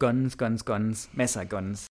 Guns, 0.00 0.36
guns, 0.36 0.62
guns. 0.62 1.08
Masser 1.12 1.40
af 1.40 1.48
guns. 1.48 1.86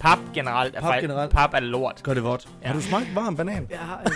Pap 0.00 0.18
generelt 0.34 0.76
er, 0.76 0.80
Pap 0.80 0.90
fejl- 0.90 1.00
generelt. 1.00 1.32
Pap 1.32 1.54
er 1.54 1.60
lort. 1.60 2.00
Gør 2.02 2.14
det 2.14 2.24
vådt. 2.24 2.48
Ja. 2.62 2.66
Har 2.66 2.74
du 2.74 2.80
smagt 2.80 3.14
varm 3.14 3.36
banan? 3.36 3.66
Jeg 3.70 3.78
har 3.78 4.02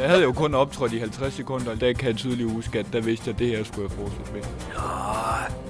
Jeg 0.00 0.08
havde 0.10 0.22
jo 0.22 0.32
kun 0.32 0.54
optrådt 0.54 0.92
i 0.92 0.98
50 0.98 1.34
sekunder, 1.34 1.70
og 1.70 1.80
der 1.80 1.92
kan 1.92 2.08
jeg 2.08 2.16
tydeligt 2.16 2.50
huske, 2.52 2.78
at 2.78 2.86
der 2.92 3.00
vidste 3.00 3.24
jeg, 3.26 3.34
at 3.34 3.38
det 3.38 3.48
her 3.48 3.64
skulle 3.64 3.90
jeg 3.90 3.98
fortsætte 3.98 4.32
med. 4.32 4.42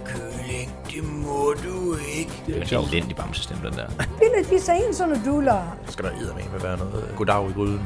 Kylling, 0.04 0.72
det 0.86 1.04
må 1.04 1.54
du 1.64 1.96
ikke. 2.18 2.42
Det 2.46 2.56
er 2.56 2.60
en 2.60 2.66
sjov. 2.66 2.84
elendig 2.84 3.16
bamsestemme, 3.16 3.68
den 3.68 3.78
der. 3.78 3.86
Ville 4.20 4.44
de 4.50 4.60
sig 4.60 4.76
ind, 4.76 4.94
sådan 4.94 5.24
duller? 5.24 5.76
Så 5.86 5.92
skal 5.92 6.04
der 6.04 6.10
med 6.52 6.60
være 6.60 6.78
noget 6.78 7.12
goddag 7.16 7.50
i 7.50 7.52
gryden. 7.52 7.80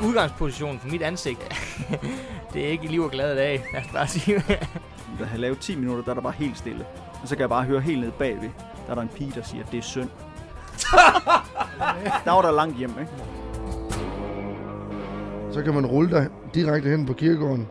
Men... 0.00 0.08
udgangspositionen 0.08 0.80
for 0.80 0.88
mit 0.88 1.02
ansigt. 1.02 1.40
det 2.52 2.64
er 2.64 2.68
ikke 2.68 2.84
i 2.84 2.88
liv 2.88 3.02
og 3.02 3.10
glade 3.10 3.36
dag, 3.36 3.64
lad 3.72 3.80
os 3.80 3.88
bare 3.92 4.06
sige. 4.06 4.44
Da 5.18 5.28
jeg 5.32 5.38
lavet 5.38 5.58
10 5.58 5.76
minutter, 5.76 6.04
der 6.04 6.10
er 6.10 6.14
der 6.14 6.22
bare 6.22 6.32
helt 6.32 6.58
stille. 6.58 6.86
Og 7.22 7.28
så 7.28 7.34
kan 7.34 7.40
jeg 7.40 7.48
bare 7.48 7.64
høre 7.64 7.80
helt 7.80 8.00
ned 8.00 8.10
bagved, 8.10 8.50
der 8.86 8.90
er 8.90 8.94
der 8.94 9.02
en 9.02 9.08
pige, 9.08 9.32
der 9.34 9.42
siger, 9.42 9.64
at 9.64 9.72
det 9.72 9.78
er 9.78 9.82
synd. 9.82 10.10
der 12.24 12.30
var 12.32 12.42
der 12.42 12.50
langt 12.50 12.78
hjem, 12.78 12.90
ikke? 13.00 13.12
Så 15.52 15.62
kan 15.62 15.74
man 15.74 15.86
rulle 15.86 16.10
dig 16.10 16.28
direkte 16.54 16.88
hen 16.88 17.06
på 17.06 17.12
kirkegården. 17.12 17.68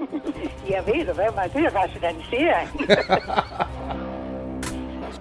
Jeg 0.70 0.82
ved 0.86 1.14
hvad 1.14 1.34
man 1.36 1.50
det 1.52 1.64
er 1.64 1.70
rationalisering. 1.82 2.70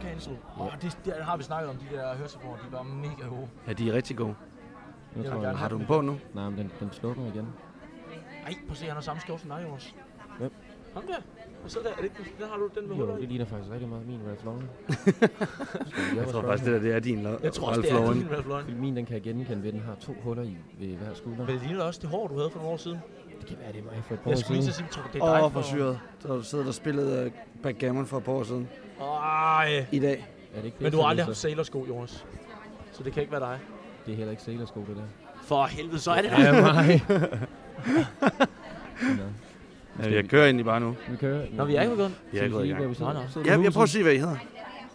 Cancel. 0.03 0.37
Oh, 0.59 0.71
det, 0.81 0.97
det, 1.05 1.13
har 1.21 1.37
vi 1.37 1.43
snakket 1.43 1.69
om, 1.69 1.75
de 1.75 1.95
der 1.95 2.15
høretelefoner, 2.15 2.57
de 2.57 2.71
var 2.71 2.83
mega 2.83 3.27
gode. 3.29 3.47
Ja, 3.67 3.73
de 3.73 3.89
er 3.89 3.93
rigtig 3.93 4.17
gode. 4.17 4.35
Jeg 5.15 5.25
gerne 5.25 5.57
Har 5.57 5.69
du 5.69 5.77
dem 5.77 5.85
på 5.85 6.01
nu? 6.01 6.17
Nej, 6.33 6.49
men 6.49 6.57
den, 6.57 6.71
den 6.79 6.89
slukker 6.91 7.21
igen. 7.33 7.47
Ej, 8.45 8.53
prøv 8.67 8.71
at 8.71 8.77
se, 8.77 8.85
han 8.85 8.93
har 8.93 9.01
samme 9.01 9.21
skjort 9.21 9.41
som 9.41 9.49
dig, 9.49 9.63
Jonas. 9.67 9.95
Hvem? 10.39 10.51
Ham 10.93 11.03
der. 11.07 11.15
Og 11.63 11.71
så 11.71 11.79
der, 11.83 11.89
er 11.89 12.01
det 12.01 12.11
den 12.39 12.47
har 12.51 12.57
du 12.57 12.69
den 12.79 12.87
med 12.89 12.95
Jo, 12.97 13.01
huller 13.01 13.15
det 13.15 13.23
i. 13.23 13.25
ligner 13.25 13.45
faktisk 13.45 13.71
rigtig 13.71 13.89
meget 13.89 14.07
min 14.07 14.19
Ralph 14.27 14.45
Lauren. 14.45 14.69
Jeg 16.17 16.27
tror 16.27 16.41
faktisk, 16.41 16.65
det 16.65 16.73
der 16.73 16.79
det 16.79 16.91
er 16.95 16.99
din 16.99 17.23
lo- 17.23 17.39
Jeg 17.43 17.53
tror 17.53 17.67
også, 17.67 17.81
Ralph 17.81 17.87
det 17.91 17.97
er 17.97 18.01
Lauren. 18.01 18.17
din 18.19 18.31
Ralph 18.31 18.47
Lauren. 18.47 18.63
Fordi 18.65 18.77
min, 18.77 18.95
den 18.95 19.05
kan 19.05 19.13
jeg 19.13 19.21
genkende 19.23 19.63
ved, 19.63 19.71
den 19.71 19.81
har 19.81 19.95
to 19.95 20.15
huller 20.23 20.43
i 20.43 20.57
ved 20.79 20.87
hver 20.87 21.13
skulder. 21.13 21.37
Men 21.45 21.47
det 21.47 21.61
ligner 21.67 21.83
også 21.83 21.99
det 22.01 22.09
hår, 22.09 22.27
du 22.27 22.37
havde 22.37 22.49
for 22.49 22.57
nogle 22.59 22.73
år 22.73 22.77
siden. 22.77 22.99
Det 23.39 23.47
kan 23.47 23.57
være, 23.59 23.71
det 23.71 23.79
er 23.79 23.83
mig 23.83 24.03
for 24.03 24.13
et 24.13 24.19
par 24.19 24.29
Jeg 24.29 24.37
år 24.37 24.41
skulle 24.41 24.61
lige 24.61 24.71
siden. 24.73 24.87
til 24.89 24.89
at 24.89 24.93
sige, 24.93 25.03
tror, 25.03 25.09
det 25.13 25.21
er 25.21 25.35
dig 25.35 25.43
Åh, 25.45 25.51
for... 25.51 25.61
syret. 25.61 25.99
Så 26.19 26.27
har 26.27 26.35
du 26.35 26.43
siddet 26.43 26.67
og 26.67 26.73
spillet 26.73 27.25
uh, 27.25 27.31
backgammon 27.63 28.05
for 28.05 28.17
et 28.17 28.23
par 28.23 28.31
år 28.31 28.43
siden. 28.43 28.67
Ej. 29.01 29.85
I 29.91 29.99
dag. 29.99 30.27
Er 30.53 30.57
det 30.57 30.65
ikke 30.65 30.77
Men 30.79 30.91
du 30.91 30.97
har 31.01 31.07
aldrig 31.07 31.25
haft 31.25 31.37
sailorsko, 31.37 31.85
Jonas. 31.89 32.25
Så 32.91 33.03
det 33.03 33.13
kan 33.13 33.21
ikke 33.21 33.31
være 33.31 33.41
dig. 33.41 33.59
Det 34.05 34.11
er 34.11 34.15
heller 34.15 34.31
ikke 34.31 34.43
sailorsko, 34.43 34.79
det 34.79 34.95
der. 34.97 35.03
For 35.43 35.63
helvede, 35.65 35.99
så 35.99 36.11
er 36.11 36.21
det 36.21 36.31
Ja, 36.31 36.51
dig. 36.51 36.61
mig. 36.61 37.01
Ja, 39.99 40.13
jeg 40.15 40.25
kører 40.29 40.45
egentlig 40.45 40.65
bare 40.65 40.79
nu. 40.79 40.95
Vi 41.09 41.17
kører. 41.17 41.45
Nå, 41.53 41.65
vi 41.65 41.75
er 41.75 41.81
ikke 41.81 41.95
begyndt. 41.95 42.15
Vi 42.31 42.37
er 42.37 42.43
ikke 42.43 42.55
sidder 42.95 43.41
Ja, 43.45 43.61
jeg 43.61 43.71
prøver 43.73 43.83
at 43.83 43.89
se, 43.89 44.03
hvad 44.03 44.13
I 44.13 44.17
hedder. 44.17 44.35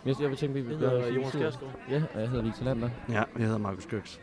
Jeg, 0.06 0.14
jeg 0.20 0.28
vil 0.30 0.36
tænke, 0.36 0.54
vi... 0.64 0.74
Hedder 0.74 1.06
Jonas 1.12 1.32
Kjærsgaard. 1.32 1.72
Ja, 1.90 2.02
og 2.14 2.20
jeg 2.20 2.28
hedder 2.28 2.44
Victor 2.44 2.64
Lander. 2.64 2.88
Ja, 3.08 3.14
jeg 3.14 3.44
hedder 3.44 3.58
Markus 3.58 3.86
Køks. 3.86 4.20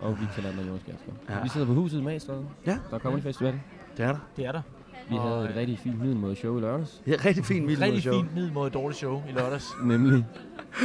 Og 0.00 0.18
Victor 0.20 0.42
Lander 0.42 0.60
og 0.62 0.68
Jonas 0.68 0.82
Kjærsgaard. 0.82 1.16
Ja. 1.30 1.42
Vi 1.42 1.48
sidder 1.48 1.66
på 1.66 1.72
huset 1.72 2.00
i 2.00 2.02
Magstræde. 2.02 2.46
Ja. 2.66 2.78
Der 2.90 2.94
er 2.96 2.98
kommet 2.98 3.22
festival. 3.22 3.60
Det 3.96 4.04
er 4.04 4.12
der. 4.12 4.18
Det 4.36 4.46
er 4.46 4.52
der. 4.52 4.62
Vi 5.10 5.16
Og, 5.16 5.22
havde 5.22 5.44
et 5.44 5.50
øh, 5.50 5.56
rigtig 5.56 5.78
fint 5.78 6.00
middelmåde 6.00 6.36
show 6.36 6.58
i 6.58 6.60
lørdags. 6.60 7.02
Det 7.04 7.14
er 7.14 7.24
rigtig 7.24 7.44
fint 7.44 7.62
Et 7.62 7.68
vildt 7.68 7.82
rigtig 7.82 8.02
show. 8.02 8.14
fint 8.14 8.34
middelmåde 8.34 8.70
dårligt 8.70 8.98
show 8.98 9.22
i 9.28 9.32
lørdags. 9.32 9.68
Nemlig. 9.82 10.24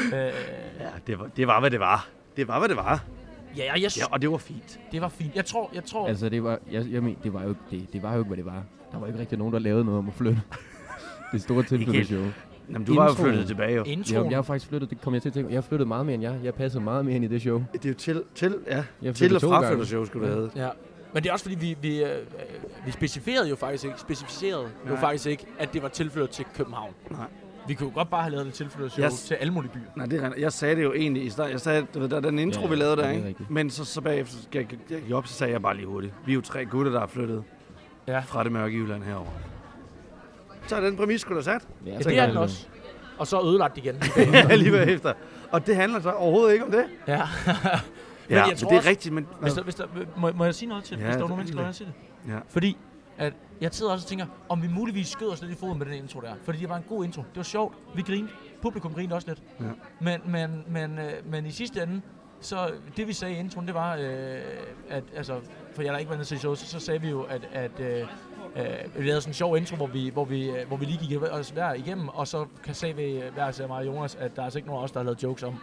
øh, 0.05 0.11
Ja, 0.13 0.31
det 1.07 1.19
var, 1.19 1.27
det 1.37 1.47
var, 1.47 1.59
hvad 1.59 1.71
det 1.71 1.79
var. 1.79 2.07
Det 2.37 2.47
var, 2.47 2.59
hvad 2.59 2.69
det 2.69 2.77
var. 2.77 3.03
Ja, 3.57 3.71
og 3.73 3.81
jeg, 3.81 3.91
Ja, 3.97 4.05
og 4.11 4.21
det 4.21 4.31
var 4.31 4.37
fint. 4.37 4.79
det 4.91 5.01
var 5.01 5.09
fint. 5.09 5.35
Jeg 5.35 5.45
tror, 5.45 5.71
jeg 5.73 5.83
tror... 5.85 6.07
Altså, 6.07 6.29
det 6.29 6.43
var, 6.43 6.59
jeg, 6.71 6.85
jeg 6.91 7.03
mener, 7.03 7.19
det 7.23 7.33
var 7.33 7.43
jo 7.43 7.49
ikke, 7.49 7.61
det, 7.71 7.93
det 7.93 8.03
var 8.03 8.13
jo 8.13 8.19
ikke, 8.19 8.27
hvad 8.27 8.37
det 8.37 8.45
var. 8.45 8.63
Der 8.91 8.99
var 8.99 9.07
ikke 9.07 9.19
rigtig 9.19 9.37
nogen, 9.37 9.53
der 9.53 9.59
lavede 9.59 9.85
noget 9.85 9.97
om 9.99 10.07
at 10.07 10.13
flytte. 10.13 10.41
det 11.31 11.41
store 11.41 11.63
tilflytte 11.63 12.05
show. 12.05 12.23
Jamen, 12.69 12.85
du 12.87 12.95
var 12.95 13.07
jo 13.07 13.13
flyttet 13.13 13.47
tilbage, 13.47 13.75
jo. 13.75 13.83
introen, 13.83 14.23
Jeg, 14.23 14.31
jeg 14.31 14.37
har 14.37 14.41
faktisk 14.43 14.69
flyttet, 14.69 14.89
det 14.89 15.01
kom 15.01 15.13
jeg 15.13 15.21
til 15.21 15.29
at 15.29 15.33
tænke. 15.33 15.49
Jeg 15.49 15.57
har 15.57 15.61
flyttet 15.61 15.87
meget 15.87 16.05
mere 16.05 16.13
end 16.13 16.23
jer. 16.23 16.35
Jeg 16.43 16.53
passede 16.53 16.83
meget 16.83 17.05
mere 17.05 17.15
ind 17.15 17.25
i 17.25 17.27
det 17.27 17.41
show. 17.41 17.63
Det 17.73 17.85
er 17.85 17.89
jo 17.89 17.95
til, 17.95 18.23
til, 18.35 18.55
ja, 18.67 18.83
Jeg 19.01 19.15
til 19.15 19.35
og 19.35 19.41
to 19.41 19.47
fra 19.47 19.55
gange. 19.55 19.67
flyttershow, 19.67 20.05
skulle 20.05 20.27
du 20.27 20.33
have. 20.33 20.51
Ja. 20.55 20.69
Men 21.13 21.23
det 21.23 21.29
er 21.29 21.33
også 21.33 21.45
fordi, 21.45 21.55
vi, 21.55 21.77
vi, 21.81 22.03
øh, 22.03 22.09
øh, 22.09 22.15
vi 22.85 22.91
specificerede 22.91 23.49
jo 23.49 23.55
faktisk 23.55 23.85
ikke, 23.85 23.99
specificerede 23.99 24.63
jo 24.63 24.89
Nej. 24.91 24.99
faktisk 24.99 25.25
ikke, 25.27 25.45
at 25.59 25.73
det 25.73 25.81
var 25.83 25.87
tilflyttet 25.89 26.29
til 26.29 26.45
København. 26.55 26.93
Nej. 27.11 27.25
Vi 27.67 27.73
kunne 27.73 27.89
jo 27.89 27.95
godt 27.95 28.09
bare 28.09 28.21
have 28.21 28.31
lavet 28.31 28.47
et 28.47 28.53
tilflyttet 28.53 28.91
show 28.91 29.05
Yes. 29.05 29.21
til 29.23 29.33
alle 29.35 29.53
mulige 29.53 29.71
byer. 29.71 29.81
Nej, 29.95 30.05
det 30.05 30.23
er, 30.23 30.31
jeg 30.37 30.53
sagde 30.53 30.75
det 30.75 30.83
jo 30.83 30.93
egentlig 30.93 31.25
i 31.25 31.29
starten. 31.29 31.51
Jeg 31.51 31.61
sagde, 31.61 31.85
du 31.93 31.99
ved, 31.99 32.09
der 32.09 32.15
er 32.15 32.21
den 32.21 32.39
intro, 32.39 32.61
Ja, 32.61 32.67
vi 32.67 32.75
lavede 32.75 32.95
ja, 32.95 33.01
der, 33.01 33.03
det 33.07 33.11
er 33.11 33.15
ikke? 33.15 33.27
rigtigt. 33.27 33.49
Men 33.49 33.69
så, 33.69 33.85
så 33.85 34.01
bagefter 34.01 34.37
så 34.37 34.47
jeg, 34.53 34.67
jeg 34.89 34.99
gik 35.01 35.11
op, 35.13 35.27
så 35.27 35.33
sagde 35.33 35.53
jeg 35.53 35.61
bare 35.61 35.75
lige 35.75 35.85
hurtigt. 35.87 36.13
Vi 36.25 36.31
er 36.31 36.35
jo 36.35 36.41
tre 36.41 36.65
gutter, 36.65 36.91
der 36.91 37.01
er 37.01 37.07
flyttet 37.07 37.43
Ja. 38.07 38.19
fra 38.19 38.43
det 38.43 38.51
mørke 38.51 38.77
Jylland 38.77 39.03
herover. 39.03 39.27
Så 40.67 40.75
er 40.75 40.81
den 40.81 40.97
præmis 40.97 41.21
sgu 41.21 41.35
da 41.35 41.41
sat. 41.41 41.67
Ja, 41.85 42.01
så 42.01 42.09
det 42.09 42.17
er 42.17 42.21
jeg 42.21 42.27
den 42.27 42.35
det. 42.35 42.43
også. 42.43 42.67
Og 43.17 43.27
så 43.27 43.41
ødelagt 43.45 43.77
igen. 43.77 43.95
Ja, 44.33 44.55
lige 44.55 44.71
bagefter. 44.71 45.13
Og 45.51 45.67
det 45.67 45.75
handler 45.75 45.99
så 46.01 46.11
overhovedet 46.11 46.53
ikke 46.53 46.65
om 46.65 46.71
det. 46.71 46.83
ja. 47.07 47.21
Ja, 48.29 48.41
men, 48.41 48.49
jeg 48.49 48.57
tror 48.57 48.67
det 48.69 48.75
er 48.75 48.77
også- 48.77 48.89
rigtigt, 48.89 49.13
men... 49.15 49.27
Hvis 49.41 49.53
der, 49.53 49.63
hvis 49.63 49.75
der, 49.75 49.85
må, 50.17 50.31
må 50.35 50.43
jeg 50.45 50.55
sige 50.55 50.69
noget 50.69 50.83
til, 50.83 50.97
Ja, 50.97 51.03
ja, 51.03 51.07
hvis 51.09 51.15
der 51.17 51.23
er 51.23 51.27
nogen 51.27 51.37
mennesker, 51.37 51.59
der 51.59 51.65
vil 51.65 51.75
sige 51.75 51.87
det? 52.25 52.31
Ja. 52.33 52.37
Fordi 52.49 52.77
at 53.17 53.33
jeg 53.63 53.73
sidder 53.73 53.91
også 53.91 54.05
og 54.05 54.09
tænker, 54.09 54.25
om 54.49 54.61
vi 54.61 54.67
muligvis 54.67 55.07
skød 55.07 55.27
os 55.27 55.41
lidt 55.41 55.51
i 55.51 55.55
foden 55.55 55.77
med 55.77 55.85
den 55.85 55.93
intro 55.93 56.21
der. 56.21 56.33
Fordi 56.43 56.57
det 56.57 56.69
var 56.69 56.77
en 56.77 56.83
god 56.89 57.05
intro. 57.05 57.21
Det 57.21 57.35
var 57.35 57.43
sjovt. 57.43 57.75
Vi 57.95 58.01
grinede. 58.01 58.31
Publikum 58.61 58.93
grinede 58.93 59.15
også 59.15 59.27
lidt. 59.27 59.43
Ja. 59.59 59.65
Men, 59.99 60.21
men, 60.25 60.63
men, 60.67 60.99
øh, 60.99 61.13
men 61.25 61.45
i 61.45 61.51
sidste 61.51 61.83
ende, 61.83 62.01
så 62.41 62.71
det 62.97 63.07
vi 63.07 63.13
sagde 63.13 63.35
i 63.35 63.37
introen, 63.39 63.67
det 63.67 63.75
var, 63.75 63.95
øh, 63.95 64.39
at 64.89 65.03
altså, 65.15 65.39
for 65.75 65.81
jeg 65.81 65.91
har 65.91 65.99
ikke 65.99 66.09
været 66.09 66.19
nede 66.19 66.29
til 66.29 66.39
så, 66.39 66.55
så 66.55 66.79
sagde 66.79 67.01
vi 67.01 67.09
jo, 67.09 67.21
at, 67.21 67.49
at 67.53 67.79
øh, 67.79 68.01
øh, 68.55 68.65
vi 68.97 69.03
lavede 69.03 69.21
sådan 69.21 69.29
en 69.29 69.33
sjov 69.33 69.57
intro, 69.57 69.75
hvor 69.75 69.87
vi, 69.87 70.09
hvor 70.09 70.25
vi, 70.25 70.49
øh, 70.49 70.67
hvor 70.67 70.77
vi 70.77 70.85
lige 70.85 71.07
gik 71.07 71.21
os 71.21 71.49
hver 71.49 71.73
igennem, 71.73 72.07
og 72.07 72.27
så 72.27 72.45
kan 72.63 72.75
sagde 72.75 72.95
vi 72.95 73.03
øh, 73.03 73.33
hver 73.33 73.51
til 73.51 73.67
mig 73.67 73.77
og 73.77 73.85
Jonas, 73.85 74.15
at 74.15 74.35
der 74.35 74.41
er 74.41 74.43
altså 74.43 74.59
ikke 74.59 74.67
nogen 74.67 74.79
af 74.79 74.83
os, 74.83 74.91
der 74.91 74.99
har 74.99 75.03
lavet 75.03 75.23
jokes 75.23 75.43
om 75.43 75.55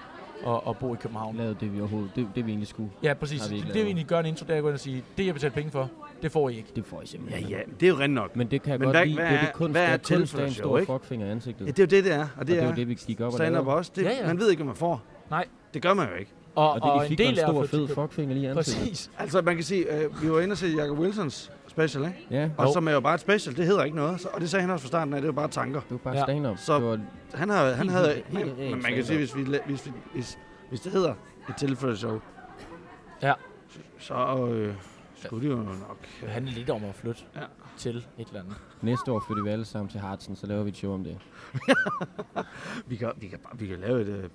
at, 0.47 0.61
at 0.69 0.79
bo 0.79 0.95
i 0.95 0.97
København. 1.01 1.37
lavede 1.37 1.57
det, 1.61 1.73
vi 1.73 1.81
overhovedet, 1.81 2.11
det, 2.17 2.29
det 2.35 2.47
vi 2.47 2.51
egentlig 2.51 2.69
skulle. 2.69 2.91
Ja, 3.03 3.15
præcis. 3.15 3.41
Det, 3.41 3.51
det 3.51 3.59
lavet. 3.59 3.75
vi 3.75 3.81
egentlig 3.81 4.07
gør 4.07 4.21
en 4.21 4.27
intro, 4.27 4.45
det 4.47 4.53
er 4.53 4.57
at 4.57 4.63
gå 4.63 4.69
ind 4.69 4.75
og 4.75 4.81
sige, 4.81 5.05
det 5.17 5.27
jeg 5.27 5.35
betaler 5.35 5.55
penge 5.55 5.71
for, 5.71 5.91
det 6.23 6.33
får 6.33 6.49
I 6.49 6.57
ikke. 6.57 6.69
Det 6.77 6.87
får 6.87 6.97
I 6.97 7.01
Ja, 7.01 7.07
simpelthen. 7.07 7.49
ja, 7.49 7.59
det 7.81 7.87
er 7.87 7.91
jo 7.91 7.99
rent 7.99 8.15
nok. 8.15 8.37
Men 8.37 8.51
det 8.51 8.63
kan 8.63 8.71
jeg 8.71 8.79
Men 8.79 8.87
godt 8.87 8.97
hvad- 8.97 9.07
lide. 9.07 9.17
hvad 9.17 9.27
det 9.27 9.35
er 9.35 9.39
er- 9.39 9.45
det 9.45 9.53
kunst, 9.55 9.71
hvad 9.71 9.83
er 9.83 9.97
det 9.97 10.11
er 10.11 10.17
kunst 10.17 10.35
en 10.35 10.51
stor 10.51 10.85
fuckfinger 10.85 11.27
i 11.27 11.31
ansigtet. 11.31 11.67
Ja, 11.67 11.71
det 11.71 11.79
er 11.79 11.83
jo 11.83 12.03
det, 12.03 12.05
det 12.05 12.13
er. 12.15 12.19
Og 12.21 12.29
og 12.37 12.41
det, 12.41 12.47
det 12.49 12.59
er 12.59 12.63
er 12.67 12.69
jo 12.71 12.75
det, 12.77 12.89
vi 12.89 12.95
gik 12.95 13.21
op 13.21 13.33
og 13.33 13.39
lavede. 13.39 13.61
også. 13.61 13.93
Det, 13.97 14.03
Ja, 14.03 14.11
ja. 14.11 14.27
Man 14.27 14.39
ved 14.39 14.51
ikke, 14.51 14.61
hvad 14.63 14.67
man 14.67 14.77
får. 14.77 15.03
Nej. 15.31 15.45
Det 15.75 15.83
gør 15.83 15.95
man 15.95 16.09
jo 16.09 16.15
ikke. 16.15 16.31
Og, 16.55 16.71
Og 16.71 17.01
det, 17.01 17.11
de 17.11 17.17
fik, 17.17 17.21
en 17.21 17.39
er 17.39 17.47
stor 17.47 17.65
fed 17.67 17.89
fuckfinger 17.89 18.35
lige 18.35 18.45
i 18.45 18.47
ansigtet. 18.49 18.83
Præcis. 18.83 19.11
Altså, 19.19 19.43
man 19.43 19.55
kan 19.55 19.65
sige, 19.65 20.03
øh, 20.05 20.23
vi 20.23 20.31
var 20.33 20.41
inde 20.41 20.53
og 20.53 20.59
se 20.59 20.67
Jacob 20.67 20.99
Wilsons 20.99 21.53
special, 21.69 22.05
ikke? 22.05 22.17
Ja, 22.31 22.49
Og 22.59 22.73
som 22.73 22.89
er 22.89 22.93
jo 22.93 23.01
bare 23.01 23.15
et 23.15 23.21
special, 23.21 23.57
det 23.57 23.67
hedder 23.67 23.85
ikke 23.85 23.97
noget. 23.97 24.21
Så, 24.21 24.29
og 24.33 24.41
det 24.41 24.51
sagde 24.51 24.61
han 24.61 24.71
også 24.71 24.83
fra 24.83 24.89
starten 24.89 25.15
af, 25.15 25.21
det 25.21 25.27
var 25.29 25.33
bare 25.33 25.49
tanker. 25.49 25.81
det 25.81 25.91
var 25.91 25.97
bare 25.97 26.17
Ja. 26.17 26.23
stand-up. 26.23 26.59
Så- 26.59 26.75
det 26.77 26.85
var, 26.85 27.01
Han, 27.35 27.49
har, 27.49 27.65
han 27.67 27.77
Helt- 27.77 27.91
havde... 27.93 28.23
helt- 28.29 28.57
helt 28.57 28.71
men, 28.71 28.83
man 28.83 28.93
kan 28.95 29.05
sige, 29.05 29.19
hvis, 29.19 29.37
vi, 29.37 29.43
hvis, 29.67 29.87
vi, 29.87 29.93
hvis, 30.15 30.39
hvis 30.69 30.81
det 30.81 30.93
hedder 30.93 31.15
et 31.49 31.57
tilfælde 31.57 31.97
show, 31.97 32.19
Ja. 33.23 33.33
så 33.99 34.15
øh, 34.53 34.75
skulle 35.27 35.49
det 35.49 35.55
jo 35.57 35.63
nok... 35.63 35.99
Det 36.21 36.29
handler 36.29 36.53
lidt 36.53 36.71
om 36.71 36.85
at 36.85 36.95
flytte 36.95 37.23
Ja. 37.37 37.41
til 37.77 37.97
et 38.19 38.29
eller 38.29 38.41
andet. 38.41 38.55
næste 38.83 39.13
år 39.13 39.21
flytter 39.27 39.45
vi 39.45 39.51
alle 39.51 39.65
sammen 39.65 39.91
til 39.91 40.01
Hartsen, 40.01 40.37
så 40.37 40.47
laver 40.47 40.63
vi 40.63 40.69
et 40.69 40.77
show 40.77 40.95
om 40.95 41.05
det. 41.05 41.19
Vi 42.87 42.97
kan, 42.97 43.11
vi 43.17 43.27
kan, 43.29 43.39
bare- 43.39 43.59
vi 43.59 43.67
kan 43.67 43.79
lave 43.79 44.01
et, 44.01 44.07
øh, 44.09 44.25
et 44.25 44.31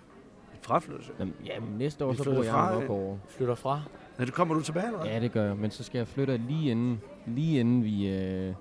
fraflyttelse. 0.61 1.11
Jamen, 1.19 1.33
ja, 1.45 1.59
men 1.59 1.77
næste 1.77 2.05
år, 2.05 2.11
Vi 2.11 2.17
så 2.17 2.23
bor 2.23 2.43
jeg 2.43 2.51
fra, 2.51 2.73
nok 2.73 2.83
øh, 2.83 2.89
over. 2.91 3.17
Flytter 3.29 3.55
fra. 3.55 3.81
Nej, 4.17 4.25
det 4.25 4.33
kommer 4.33 4.53
du 4.55 4.61
tilbage, 4.61 4.85
eller 4.85 4.99
hvad? 4.99 5.09
Ja, 5.11 5.19
det 5.19 5.31
gør 5.31 5.45
jeg. 5.45 5.57
Men 5.57 5.71
så 5.71 5.83
skal 5.83 5.97
jeg 5.97 6.07
flytte 6.07 6.37
lige 6.37 6.71
inden, 6.71 7.01
lige 7.25 7.59
inden 7.59 7.83
vi, 7.83 8.07
øh, 8.09 8.53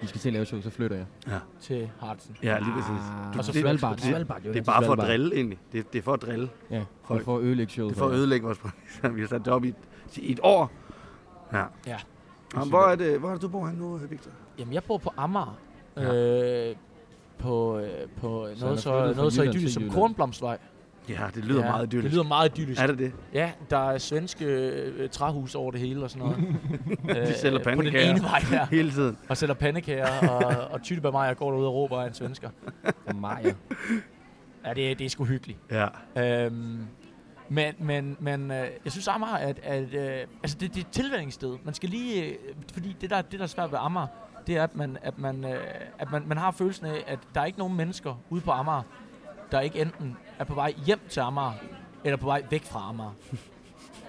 vi 0.00 0.06
skal 0.06 0.20
til 0.20 0.28
at 0.28 0.32
lave 0.32 0.44
show, 0.44 0.60
så 0.60 0.70
flytter 0.70 0.96
jeg. 0.96 1.06
til 1.60 1.90
Hartsen. 2.00 2.36
Ja, 2.42 2.58
lige 2.58 2.72
præcis. 2.72 2.90
Ah, 3.30 3.38
Og 3.38 3.44
så 3.44 3.52
det, 3.52 3.60
Svalbard. 3.60 3.96
det- 3.96 4.04
Svalbard, 4.04 4.42
Det 4.42 4.56
er 4.56 4.62
bare 4.62 4.84
for 4.84 4.92
at 4.92 4.98
drille, 4.98 5.34
egentlig. 5.36 5.58
Det, 5.72 5.92
det 5.92 5.98
er 5.98 6.02
for 6.02 6.12
at 6.12 6.22
drille. 6.22 6.48
Ja, 6.70 6.84
for, 7.04 7.18
for 7.18 7.36
at 7.38 7.42
ødelægge 7.42 7.72
showet. 7.72 7.90
Det 7.90 7.96
er 7.96 7.98
for 8.04 8.08
at 8.08 8.14
ødelægge 8.14 8.44
vores 8.46 8.58
præmisser. 8.62 9.08
Vi 9.08 9.20
har 9.20 9.28
sat 9.28 9.44
det 9.44 9.48
op 9.52 9.64
i, 9.64 9.68
et- 9.68 10.16
i 10.16 10.32
et 10.32 10.40
år. 10.42 10.72
Ja. 11.52 11.64
Ja. 11.86 11.96
Jamen, 12.54 12.68
hvor, 12.68 12.82
er 12.82 12.96
det, 12.96 13.18
hvor 13.18 13.28
er 13.28 13.32
det, 13.32 13.42
du 13.42 13.48
bor 13.48 13.70
nu, 13.76 13.96
Victor? 13.96 14.30
Jamen, 14.58 14.74
jeg 14.74 14.82
bor 14.84 14.98
på 14.98 15.12
Amager. 15.16 15.58
Ja. 15.96 16.14
Øh, 16.70 16.76
på, 17.38 17.78
øh, 17.78 17.90
på 18.20 18.44
er 18.46 18.60
noget 18.60 18.80
så, 18.80 19.12
noget 19.16 19.32
så 19.32 19.42
idyllisk 19.42 19.74
som 19.74 19.82
Jylland. 19.82 19.94
Kornblomstvej. 19.98 20.58
Ja, 21.08 21.22
det 21.34 21.44
lyder 21.44 21.64
ja, 21.64 21.70
meget 21.70 21.86
idyllisk. 21.86 22.04
Det 22.04 22.12
lyder 22.12 22.24
meget 22.28 22.58
idyllisk. 22.58 22.80
Er 22.82 22.86
det 22.86 22.98
det? 22.98 23.12
Ja, 23.32 23.50
der 23.70 23.90
er 23.90 23.98
svenske 23.98 24.44
øh, 24.44 25.08
træhus 25.08 25.54
over 25.54 25.70
det 25.70 25.80
hele 25.80 26.02
og 26.04 26.10
sådan 26.10 26.28
noget. 26.28 27.26
De 27.28 27.34
sælger 27.38 27.58
På 27.62 27.70
den 27.70 27.78
pandekager. 27.78 28.10
ene 28.10 28.22
vej 28.22 28.40
her. 28.40 28.66
Hele 28.66 28.90
tiden. 28.90 29.18
Og 29.28 29.36
sælger 29.36 29.54
pandekager, 29.54 30.28
og, 30.30 30.68
og 30.70 30.82
Tyttebær 30.82 31.10
Maja 31.10 31.32
går 31.32 31.50
derude 31.50 31.66
og 31.68 31.74
råber 31.74 32.02
af 32.02 32.06
en 32.08 32.14
svensker. 32.14 32.50
Og 33.06 33.16
Maja. 33.16 33.52
Ja, 34.66 34.74
det, 34.74 34.90
er- 34.90 34.94
det 34.94 35.04
er 35.04 35.08
sgu 35.10 35.24
hyggeligt. 35.24 35.58
Ja. 35.70 35.86
Øhm, 36.46 36.78
men 37.48 37.74
men, 37.78 38.16
men 38.20 38.50
øh, 38.50 38.66
jeg 38.84 38.92
synes 38.92 39.08
Amager, 39.08 39.34
at, 39.36 39.58
at 39.62 39.94
øh, 39.94 40.26
altså 40.42 40.56
det, 40.60 40.74
det 40.74 40.76
er 40.76 40.80
et 40.80 40.90
tilvændingssted. 40.90 41.56
Man 41.64 41.74
skal 41.74 41.88
lige, 41.88 42.24
øh, 42.24 42.34
fordi 42.72 42.96
det 43.00 43.10
der, 43.10 43.22
det 43.22 43.38
der 43.38 43.42
er 43.44 43.46
svært 43.48 43.72
ved 43.72 43.78
Amager, 43.82 44.06
det 44.46 44.56
er, 44.56 44.62
at 44.62 44.76
man, 44.76 44.98
at 45.02 45.18
man, 45.18 45.44
øh, 45.44 45.60
at 45.98 46.10
man, 46.12 46.22
man 46.26 46.38
har 46.38 46.50
følelsen 46.50 46.86
af, 46.86 47.04
at 47.06 47.18
der 47.34 47.40
er 47.40 47.44
ikke 47.44 47.58
nogen 47.58 47.76
mennesker 47.76 48.14
ude 48.30 48.40
på 48.40 48.50
Amager, 48.50 48.82
der 49.52 49.60
ikke 49.60 49.80
enten 49.80 50.16
er 50.38 50.44
på 50.44 50.54
vej 50.54 50.74
hjem 50.86 51.00
til 51.08 51.20
Amager, 51.20 51.52
eller 52.04 52.16
på 52.16 52.26
vej 52.26 52.42
væk 52.50 52.64
fra 52.64 52.88
Amager. 52.88 53.10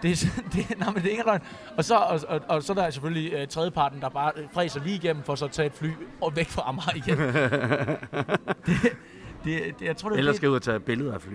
Det 0.01 0.12
er, 0.12 0.42
det, 0.54 0.80
nej, 0.80 0.89
men 0.89 0.95
det 1.04 1.06
er 1.06 1.12
ikke 1.12 1.24
løgn. 1.25 1.42
Og 1.78 1.86
så, 1.86 1.95
og, 1.95 2.19
og, 2.28 2.42
og 2.50 2.63
så 2.63 2.74
er 2.74 2.75
der 2.78 2.89
selvfølgelig 2.89 3.34
øh, 3.34 3.48
tredjeparten, 3.48 4.01
der 4.01 4.10
bare 4.10 4.31
fræser 4.54 4.84
lige 4.84 4.95
igennem 4.95 5.24
for 5.24 5.36
så 5.36 5.45
at 5.45 5.51
tage 5.51 5.66
et 5.66 5.74
fly 5.74 5.89
og 6.22 6.36
væk 6.36 6.48
fra 6.48 6.63
Amager 6.66 6.95
igen. 6.95 7.18
det, 8.66 8.98
det, 9.44 9.80
det, 9.80 9.86
jeg 9.86 9.98
tror, 9.98 10.10
det 10.10 10.16
er 10.16 10.19
Ellers 10.19 10.31
det- 10.34 10.38
skal 10.38 10.50
ud 10.50 10.56
og 10.56 10.62
tage 10.62 10.80
billeder 10.80 11.13
af 11.13 11.22
fly. 11.22 11.34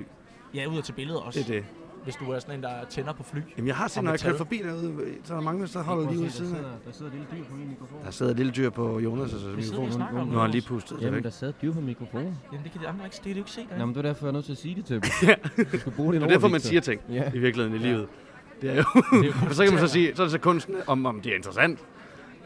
Ja, 0.54 0.66
ud 0.66 0.78
og 0.78 0.84
til 0.84 0.92
billeder 0.92 1.20
også. 1.20 1.38
Det 1.40 1.48
er 1.48 1.52
det. 1.60 1.64
Hvis 2.04 2.14
du 2.16 2.30
er 2.30 2.38
sådan 2.38 2.54
en, 2.54 2.62
der 2.62 2.70
tænder 2.90 3.12
på 3.12 3.22
fly. 3.22 3.38
Jamen, 3.56 3.68
jeg 3.68 3.76
har 3.76 3.88
set, 3.88 4.04
når 4.04 4.10
jeg 4.10 4.20
kører 4.20 4.36
forbi 4.36 4.62
derude, 4.64 4.94
så 5.24 5.32
er 5.32 5.36
der 5.36 5.44
mange, 5.44 5.66
der 5.66 5.82
holder 5.82 6.10
lige 6.10 6.20
ude 6.20 6.30
siden 6.30 6.56
af. 6.56 6.62
Der 6.86 6.92
sidder 6.92 7.10
et 7.12 7.18
lille 7.18 7.26
dyr 7.32 7.44
på 7.50 7.54
min 7.56 7.68
mikrofon. 7.68 7.98
Der 8.04 8.10
sidder 8.10 8.32
et 8.32 8.36
lille 8.36 8.52
dyr 8.52 8.70
på 8.70 8.98
Jonas' 8.98 9.28
sidder 9.28 9.56
mikrofon. 9.56 10.00
har 10.32 10.40
han 10.40 10.50
lige 10.50 10.64
det 10.70 10.92
Jamen, 11.00 11.22
der 11.22 11.30
sad 11.30 11.48
et 11.48 11.62
dyr 11.62 11.72
på 11.72 11.80
mikrofonen. 11.80 12.38
Jamen, 12.52 12.64
det 12.64 12.72
kan 12.72 12.80
de 12.80 12.88
andre 12.88 13.04
ikke, 13.04 13.14
det 13.14 13.22
kan 13.22 13.30
de 13.32 13.38
jo 13.38 13.40
ikke 13.40 13.50
se. 13.50 13.66
Nå, 13.78 13.86
men 13.86 13.94
det 13.94 13.98
er 13.98 14.02
derfor, 14.02 14.26
jeg 14.26 14.28
er 14.28 14.32
nødt 14.32 14.44
til 14.44 14.52
at 14.52 14.58
sige 14.58 14.74
det 14.74 14.84
til 14.84 14.94
dem. 14.94 15.02
Du 15.72 15.78
skal 15.78 15.92
bruge 15.92 16.12
Det 16.12 16.20
det 16.20 16.26
er 16.26 16.30
derfor, 16.32 16.48
man 16.48 16.60
siger 16.60 16.80
ting 16.80 17.00
Ja. 17.10 17.30
i 17.34 17.38
virkeligheden 17.38 17.80
i 17.80 17.84
livet. 17.86 18.08
Det 18.62 18.70
er 18.70 18.76
jo... 18.76 18.84
Det 18.94 19.20
er 19.20 19.24
jo 19.26 19.32
Og 19.48 19.54
så 19.54 19.64
kan 19.64 19.72
man 19.72 19.80
så 19.80 19.92
sige, 19.92 20.16
så 20.16 20.22
er 20.22 20.24
det 20.24 20.32
så 20.32 20.38
kunsten, 20.38 20.74
om, 20.86 21.06
om 21.06 21.20
det 21.20 21.32
er 21.32 21.36
interessant. 21.36 21.78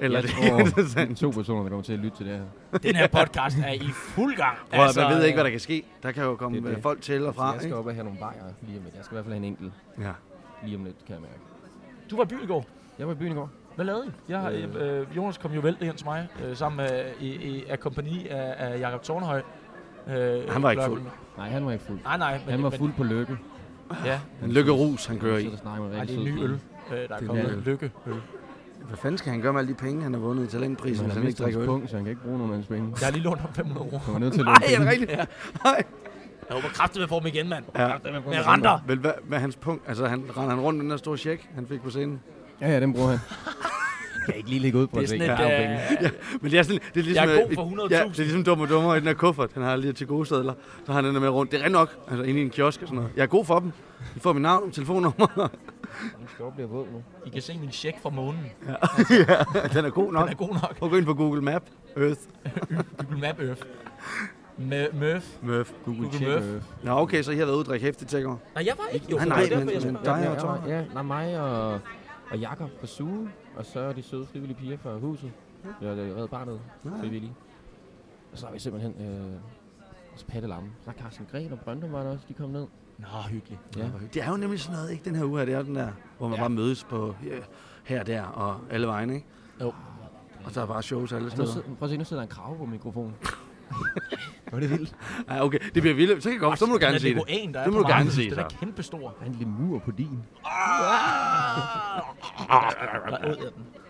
Eller 0.01 0.21
Jeg 0.21 0.29
det 0.29 0.97
er 1.03 1.07
tror, 1.07 1.15
to 1.15 1.31
personer, 1.31 1.63
der 1.63 1.69
kommer 1.69 1.83
til 1.85 1.93
at 1.93 1.99
lytte 1.99 2.17
til 2.17 2.27
det 2.27 2.35
her. 2.73 2.79
Den 2.79 2.97
her 2.97 3.07
podcast 3.07 3.57
er 3.65 3.73
i 3.73 3.89
fuld 3.95 4.37
gang. 4.37 4.59
Prøv, 4.75 4.81
altså, 4.85 5.01
man 5.01 5.11
ved 5.19 5.25
ikke, 5.25 5.37
hvad 5.37 5.45
der 5.45 5.51
kan 5.51 5.61
ske. 5.61 5.83
Der 6.03 6.13
kan 6.13 6.25
jo 6.25 6.37
komme 6.37 6.59
Det 6.61 6.67
er 6.67 6.75
det. 6.75 6.83
folk 6.83 7.03
til 7.03 7.27
og 7.27 7.35
fra. 7.35 7.47
Jeg 7.51 7.55
skal 7.57 7.67
Ikke? 7.67 7.77
op 7.77 7.87
og 7.87 7.95
have 7.95 8.05
nogle 8.05 8.19
bajer 8.19 8.43
lige 8.63 8.79
om 8.79 8.85
lidt. 8.85 8.95
Jeg 8.97 9.05
skal 9.05 9.15
i 9.15 9.17
hvert 9.17 9.25
fald 9.25 9.35
have 9.35 9.39
en 9.47 9.53
enkelt 9.53 9.73
Ja. 10.01 10.11
lige 10.65 10.77
om 10.77 10.85
lidt, 10.85 10.97
kan 11.07 11.15
jeg 11.15 11.21
mærke. 11.21 11.35
Du 12.11 12.17
var 12.17 12.25
i 12.25 12.27
byen 12.27 12.43
i 12.43 12.47
går. 12.47 12.67
Jeg 12.99 13.07
var 13.07 13.13
i 13.13 13.17
byen 13.17 13.33
i 13.33 13.35
går. 13.35 13.51
Hvad 13.77 13.85
lavede 13.85 14.07
I? 14.07 14.11
Jeg, 14.33 14.41
har, 14.41 14.51
Øh. 14.51 15.01
øh, 15.01 15.17
Jonas 15.17 15.39
kom 15.39 15.53
jo 15.53 15.61
væltet 15.61 15.87
hen 15.87 15.97
til 15.97 16.07
mig, 16.07 16.29
øh, 16.45 16.57
sammen 16.57 16.77
med 16.77 17.05
i, 17.21 17.29
i, 17.29 17.65
af 17.69 17.81
kompagni 17.81 18.27
af, 18.29 18.55
af 18.59 18.81
Jakob 18.81 19.03
Tornhøj. 19.03 19.43
Øh, 20.09 20.51
Han 20.53 20.63
var 20.63 20.71
ikke 20.71 20.83
fuld. 20.87 21.03
Nej, 21.37 21.49
han 21.49 21.67
var 21.67 21.73
ikke 21.73 21.85
fuld. 21.85 21.99
Nej, 22.05 22.17
nej. 22.19 22.39
Men, 22.45 22.51
Han 22.51 22.63
var 22.63 22.71
men- 22.71 22.79
fuld 22.79 22.93
på 22.97 23.05
lykke. 23.05 23.37
Ja, 24.05 24.21
En 24.45 24.53
lykkerus, 24.53 25.07
han 25.07 25.19
kører 25.19 25.39
i. 25.39 25.45
Så 25.45 25.51
der 25.51 25.57
snakker 25.57 25.89
nej, 25.89 26.01
rigtig 26.01 26.19
det 26.19 26.25
er 26.29 26.29
en 26.33 26.35
ny 26.39 26.43
øl, 26.43 26.51
øh, 26.51 26.59
der 26.91 26.97
er 26.97 27.07
Det 27.07 27.11
er 27.23 27.27
kommet. 27.27 27.45
en 27.45 27.51
øl. 27.51 27.63
Lykke 27.63 27.91
øl. 28.07 28.15
Hvad 28.89 28.97
fanden 28.97 29.19
skal 29.19 29.33
han 29.33 29.41
gøre 29.41 29.53
med 29.53 29.61
alle 29.61 29.69
de 29.69 29.75
penge, 29.75 30.03
han 30.03 30.13
har 30.13 30.21
vundet 30.21 30.45
i 30.45 30.47
talentprisen, 30.51 31.05
hvis 31.05 31.15
han 31.17 31.27
ikke 31.27 31.43
drikker 31.43 31.61
øl? 31.61 31.67
punkt, 31.67 31.91
så 31.91 31.97
han 31.97 32.05
kan 32.05 32.11
ikke 32.11 32.23
bruge 32.23 32.39
nogen 32.39 32.53
af 32.53 32.57
hans 32.57 32.67
penge. 32.67 32.93
Jeg 33.01 33.07
har 33.07 33.13
lige 33.13 33.23
lånt 33.23 33.41
ham 33.41 33.55
500 33.55 33.91
kroner. 33.91 34.05
Han 34.05 34.15
var 34.15 34.21
nødt 34.21 34.33
til 34.33 34.41
at 34.41 34.47
Nej, 34.47 34.55
låne 34.61 34.75
er 34.75 34.79
det 34.79 34.89
rigtigt? 35.01 35.29
Nej. 35.65 35.83
Jeg 36.49 36.55
håber 36.55 36.69
kraftigt, 36.69 37.03
at 37.03 37.09
få 37.09 37.19
dem 37.19 37.27
igen, 37.27 37.49
mand. 37.49 37.65
Ja. 37.79 37.89
Med 38.05 38.47
renter. 38.47 38.79
Vel, 38.87 38.99
hvad, 38.99 39.13
hvad 39.25 39.39
hans 39.39 39.57
punkt? 39.57 39.83
Altså, 39.89 40.07
han 40.07 40.25
render 40.37 40.51
han 40.51 40.61
rundt 40.61 40.77
med 40.77 40.83
den 40.83 40.91
der 40.91 40.97
store 40.97 41.17
check, 41.19 41.49
han 41.55 41.67
fik 41.67 41.81
på 41.83 41.91
scenen. 41.91 42.21
Ja, 42.61 42.71
ja, 42.71 42.81
den 42.81 42.93
bruger 42.93 43.09
han. 43.09 43.19
Jeg 44.27 44.35
kan 44.35 44.39
ikke 44.39 44.51
lige 44.51 44.61
lægge 44.61 44.79
ud 44.79 44.87
på 44.87 45.01
Det 45.01 45.13
er 45.13 45.19
det. 45.19 45.39
sådan 45.39 45.71
et, 46.01 46.05
øh, 46.05 46.11
Men 46.43 46.51
det 46.51 46.59
er, 46.59 46.63
sådan, 46.63 46.81
det 46.95 47.01
er 47.01 47.05
ligesom, 47.05 47.29
Jeg 47.29 47.37
er 47.37 47.43
god 47.43 47.51
øh, 47.51 47.55
for 47.55 47.87
100.000. 47.87 47.95
Ja, 47.95 48.05
det 48.05 48.19
er 48.19 48.23
ligesom 48.23 48.45
dum 48.45 48.61
og 48.61 48.69
dummer 48.69 48.95
i 48.95 48.99
den 48.99 49.07
her 49.07 49.15
kuffert. 49.15 49.51
Han 49.55 49.63
har 49.63 49.77
lige 49.77 49.93
til 49.93 50.07
gode 50.07 50.27
sædler. 50.27 50.53
Så 50.87 50.93
har 50.93 50.95
han 50.95 51.05
den 51.05 51.15
der 51.15 51.21
med 51.21 51.29
rundt. 51.29 51.53
Det 51.53 51.61
er 51.61 51.65
rent 51.65 51.73
nok. 51.73 51.91
Altså 52.11 52.23
inde 52.25 52.41
i 52.41 52.43
en 52.43 52.51
kiosk 52.51 52.83
og 52.83 52.89
sådan 52.89 52.97
noget. 52.97 53.11
Jeg 53.17 53.23
er 53.23 53.27
god 53.27 53.45
for 53.45 53.59
dem. 53.59 53.73
De 54.15 54.21
får 54.21 54.33
mit 54.33 54.43
navn 54.43 54.69
og 54.69 54.73
telefonnummer. 54.75 55.27
Nu 56.21 56.27
skal 56.29 56.43
jeg 56.45 56.53
blive 56.55 56.69
våd 56.69 56.87
nu. 56.93 57.03
I 57.27 57.29
kan 57.31 57.43
se 57.43 57.59
min 57.59 57.71
check 57.73 58.01
fra 58.03 58.11
månen. 58.11 58.41
ja, 59.29 59.69
den 59.73 59.85
er 59.85 59.91
god 59.91 60.13
nok. 60.13 60.23
Den 60.25 60.33
er 60.33 60.37
god 60.37 60.49
nok. 60.49 60.77
Prøv 60.79 60.87
at 60.87 60.91
gå 60.91 60.97
ind 60.97 61.07
på 61.07 61.15
Google 61.15 61.43
Map. 61.43 61.63
Earth. 61.97 62.21
Google 62.99 63.21
Map 63.21 63.41
Earth. 63.41 63.63
Murph. 64.59 64.95
Murph. 65.45 65.71
Google, 65.85 66.03
Google 66.03 66.13
check. 66.19 66.45
Øh. 66.45 66.63
Nå, 66.85 66.91
okay, 66.93 67.23
så 67.23 67.33
I 67.33 67.37
har 67.37 67.45
været 67.45 67.55
ude 67.55 67.63
og 67.63 67.67
drikke 67.67 67.87
hæftigt 67.87 68.11
tækker. 68.11 68.37
Nej, 68.55 68.65
jeg 68.67 68.75
var 68.79 68.87
ikke. 68.93 69.07
Jo, 69.11 69.17
Nej, 69.17 69.25
det 69.25 69.29
nej, 69.29 69.43
derfor, 69.51 69.65
men- 69.65 69.75
jeg 69.75 69.93
men 69.93 70.03
dig 70.05 70.21
Ja, 70.25 70.31
og 70.31 70.39
Thor. 70.39 70.63
ja, 70.67 70.79
ja, 70.79 70.85
nej, 70.95 71.03
mig 71.03 71.41
og, 71.41 71.81
og 72.31 72.39
Jakob 72.39 72.71
på 72.81 72.87
suge, 72.87 73.29
og 73.57 73.67
så 73.67 73.93
de 73.93 74.03
søde 74.03 74.27
frivillige 74.27 74.59
piger 74.59 74.79
fra 74.79 74.97
huset. 74.99 75.33
Ja, 75.83 75.91
det 75.97 76.11
er 76.11 76.15
reddet 76.15 76.31
barnet 76.31 76.61
frivillige. 77.01 77.33
Og 78.33 78.39
så 78.39 78.47
har 78.47 78.53
vi 78.53 78.59
simpelthen 78.59 78.95
øh, 79.01 79.33
også 80.13 80.27
Patte 80.27 80.49
Lamme. 80.49 80.69
Så 80.85 80.91
er 80.91 80.95
Carsten 81.03 81.27
Gren 81.33 81.53
og 81.53 81.59
Brøndum 81.61 81.93
var 81.93 82.03
der 82.03 82.11
også, 82.11 82.25
de 82.29 82.35
kom 82.35 82.51
ned. 82.51 82.67
Nå, 82.99 83.07
hyggeligt. 83.31 83.61
Ja. 83.77 83.85
Det 84.15 84.23
er 84.23 84.31
jo 84.31 84.37
nemlig 84.37 84.61
sådan 84.61 84.77
noget, 84.77 84.91
ikke? 84.93 85.05
Den 85.05 85.15
her 85.15 85.25
uge 85.25 85.39
her, 85.39 85.45
det 85.45 85.55
er 85.55 85.63
den 85.63 85.75
der, 85.75 85.89
hvor 86.19 86.29
man 86.29 86.37
Ja. 86.37 86.43
bare 86.43 86.51
mødes 86.51 86.85
på 86.85 87.15
her 87.85 88.01
og 88.01 88.07
der 88.07 88.23
og 88.23 88.61
alle 88.71 88.87
vegne, 88.87 89.15
ikke? 89.15 89.27
Jo. 89.61 89.73
Og 90.45 90.53
så 90.53 90.61
er 90.63 90.67
bare 90.67 90.83
shows 90.83 91.13
alle 91.13 91.29
Ja, 91.33 91.37
nu 91.37 91.47
steder. 91.47 91.63
prøv 91.63 91.77
at 91.87 91.91
se, 91.91 91.97
nu 91.97 92.05
sidder 92.05 92.23
der 92.23 92.29
en 92.29 92.35
krav 92.35 92.57
på 92.59 92.65
mikrofonen. 92.67 93.15
Var 94.53 94.61
det 94.61 94.71
vildt? 94.71 94.95
Ja, 95.31 95.45
okay. 95.45 95.59
Det 95.75 95.83
bliver 95.83 95.95
vildt. 95.95 96.23
Så 96.23 96.29
kan 96.29 96.33
jeg 96.33 96.41
godt. 96.41 96.59
Så 96.59 96.67
må 96.67 96.73
du 96.73 96.79
gerne 96.81 96.99
sige 96.99 97.15
det. 97.15 97.23
det. 97.29 97.55
Der 97.55 97.61
er 97.61 97.65
Det 97.65 97.73
må 97.73 97.79
du 97.81 97.87
gerne 97.89 98.11
sige, 98.11 98.31
Den 98.31 98.39
er 98.39 98.49
så. 98.51 98.57
kæmpestor. 98.57 98.99
Der 98.99 99.27
er 99.27 99.31
en 99.31 99.37
lemur 99.41 99.79
på 99.79 99.91
din. 99.91 100.23
Der. 100.45 100.47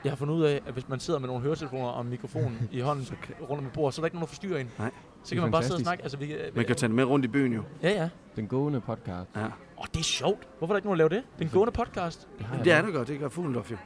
Jeg 0.05 0.13
har 0.13 0.17
fundet 0.17 0.35
ud 0.35 0.43
af, 0.43 0.61
at 0.67 0.73
hvis 0.73 0.89
man 0.89 1.01
sidder 1.01 1.21
med 1.21 1.29
nogle 1.29 1.43
høretelefoner 1.43 1.89
og 1.89 2.07
mikrofonen 2.07 2.69
i 2.73 2.81
hånden 2.81 3.07
rundt 3.41 3.61
om 3.61 3.67
et 3.67 3.73
bord, 3.73 3.93
så 3.93 4.01
er 4.01 4.03
der 4.03 4.07
ikke 4.07 4.17
nogen, 4.17 4.27
der 4.27 4.29
forstyrrer 4.29 4.59
en. 4.61 4.71
Nej. 4.79 4.91
Så 5.27 5.31
Det 5.31 5.37
kan 5.37 5.39
er 5.39 5.43
man 5.47 5.53
bare 5.53 5.63
sidde 5.63 5.77
og 5.77 5.81
snakke. 5.81 6.03
Altså, 6.03 6.19
vi, 6.19 6.27
vi, 6.27 6.35
Man 6.55 6.65
kan 6.65 6.77
tage 6.77 6.89
det 6.89 6.97
med 6.97 7.05
rundt 7.05 7.25
i 7.25 7.29
byen 7.29 7.53
jo. 7.53 7.63
Ja, 7.83 7.91
ja. 7.91 8.09
Den 8.37 8.47
gående 8.47 8.81
podcast. 8.81 9.31
Ja. 9.37 9.45
Åh, 9.79 9.85
det 9.95 10.01
er 10.01 10.05
sjovt. 10.05 10.49
Hvorfor 10.59 10.73
er 10.73 10.75
der 10.75 10.79
ikke 10.79 10.87
nogen, 10.87 11.01
der 11.01 11.09
laver 11.09 11.23
det? 11.23 11.33
Det 11.39 11.45
er 11.45 11.49
en 11.49 11.55
gående 11.55 11.73
podcast. 11.73 12.29
Det 12.39 12.47
har 12.47 12.63
Det 12.63 12.73
er 12.73 12.83
det 12.83 12.95
godt. 12.95 13.09
Det 13.09 13.19
gør 13.19 13.29
Fuglendorf 13.29 13.71
jo. 13.71 13.77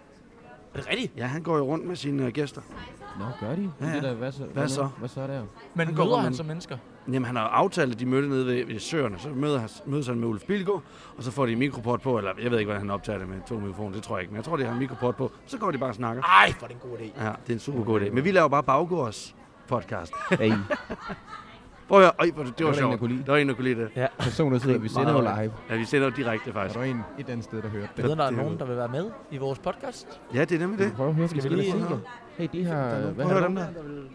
Er 0.75 0.79
det 0.79 0.89
rigtigt? 0.91 1.13
Ja, 1.17 1.27
han 1.27 1.43
går 1.43 1.57
jo 1.57 1.65
rundt 1.65 1.87
med 1.87 1.97
sine 1.97 2.23
uh, 2.27 2.29
gæster. 2.29 2.61
Nå, 3.19 3.25
gør 3.41 3.55
de? 3.55 3.71
Ja, 3.81 3.87
ja. 3.87 3.95
Det 3.95 4.03
der, 4.03 4.15
hvad, 4.15 4.33
så, 4.33 4.45
Hvad 4.45 4.69
så? 4.69 4.89
Hvad 4.99 5.09
så 5.09 5.27
der? 5.27 5.43
Men 5.75 5.87
Han 5.87 5.97
går 5.97 6.05
møder 6.05 6.17
han 6.17 6.35
som 6.35 6.47
mennesker? 6.47 6.77
Jamen, 7.07 7.25
han 7.25 7.37
har 7.37 7.43
aftalt, 7.49 7.93
at 7.93 8.01
de 8.01 8.07
mødte 8.07 8.29
nede 8.29 8.47
ved, 8.47 8.65
ved 8.65 8.79
Søerne. 8.79 9.19
Så 9.19 9.29
møder 9.29 9.59
han, 9.59 9.69
mødes 9.87 10.07
han 10.07 10.19
med 10.21 10.29
Ulf 10.29 10.45
Bilgaard, 10.45 10.83
og 11.17 11.23
så 11.23 11.31
får 11.31 11.47
de 11.47 11.53
en 11.53 11.59
mikroport 11.59 12.01
på, 12.01 12.19
eller 12.19 12.31
jeg 12.43 12.51
ved 12.51 12.59
ikke, 12.59 12.67
hvordan 12.69 12.83
han 12.83 12.91
optager 12.91 13.19
det 13.19 13.29
med 13.29 13.37
to 13.49 13.55
mikrofoner, 13.59 13.95
det 13.95 14.03
tror 14.03 14.17
jeg 14.17 14.23
ikke, 14.23 14.33
men 14.33 14.37
jeg 14.37 14.45
tror, 14.45 14.57
de 14.57 14.65
har 14.65 14.73
en 14.73 14.79
mikroport 14.79 15.17
på. 15.17 15.33
Så 15.47 15.59
går 15.59 15.71
de 15.71 15.79
bare 15.79 15.91
og 15.91 15.95
snakker. 15.95 16.23
Ej, 16.23 16.55
er 16.63 16.67
det 16.67 16.75
en 16.75 16.91
god 16.91 16.99
idé. 16.99 17.25
Ja, 17.25 17.31
det 17.47 17.49
er 17.49 17.53
en 17.53 17.59
super 17.59 17.85
god 17.85 18.01
idé. 18.01 18.11
Men 18.11 18.25
vi 18.25 18.31
laver 18.31 18.49
bare 18.49 18.63
baggårds 18.63 19.35
podcast. 19.71 20.13
Hey, 20.31 20.53
Prøv 21.89 21.99
at 21.99 22.05
høre. 22.05 22.13
Øj, 22.19 22.27
det, 22.27 22.59
det 22.59 22.67
var 22.67 22.73
en, 22.73 22.75
der 22.75 22.81
sjovt. 22.81 22.99
kunne 22.99 23.13
lide. 23.15 23.25
Der 23.27 23.33
var 23.33 23.39
en, 23.39 23.49
der 23.49 23.55
kunne 23.55 23.65
lide 23.65 23.81
det. 23.81 23.91
Ja. 23.97 24.07
person, 24.19 24.53
der 24.53 24.59
sidder, 24.59 24.79
vi 24.79 24.89
sender 24.89 25.13
jo 25.13 25.21
live. 25.21 25.53
Ja, 25.71 25.77
vi 25.77 25.85
sender 25.85 26.07
jo 26.09 26.13
direkte 26.17 26.53
faktisk. 26.53 26.79
der 26.79 26.85
en 26.85 26.97
et 26.97 27.05
eller 27.19 27.33
andet 27.33 27.45
sted, 27.45 27.63
der 27.63 27.69
hørte 27.69 27.89
det? 27.97 28.05
Ved 28.05 28.17
der 28.17 28.25
er 28.25 28.31
nogen, 28.31 28.59
der 28.59 28.65
vil 28.65 28.77
være 28.77 28.89
med 28.89 29.11
i 29.31 29.37
vores 29.39 29.59
podcast? 29.59 30.21
Ja, 30.35 30.45
det 30.45 30.53
er 30.55 30.59
nemlig 30.59 30.79
det. 30.79 30.93
Prøv 30.97 31.09
at 31.09 31.15
høre, 31.15 31.29
Skal 31.29 31.43
vi 31.45 31.49
lige- 31.49 31.73
se 31.73 31.79
Hey, 32.39 32.49
de 32.53 32.65
har... 32.65 32.97
Hvad, 32.97 33.27
har 33.27 33.41
dem 33.41 33.55
der. 33.57 33.67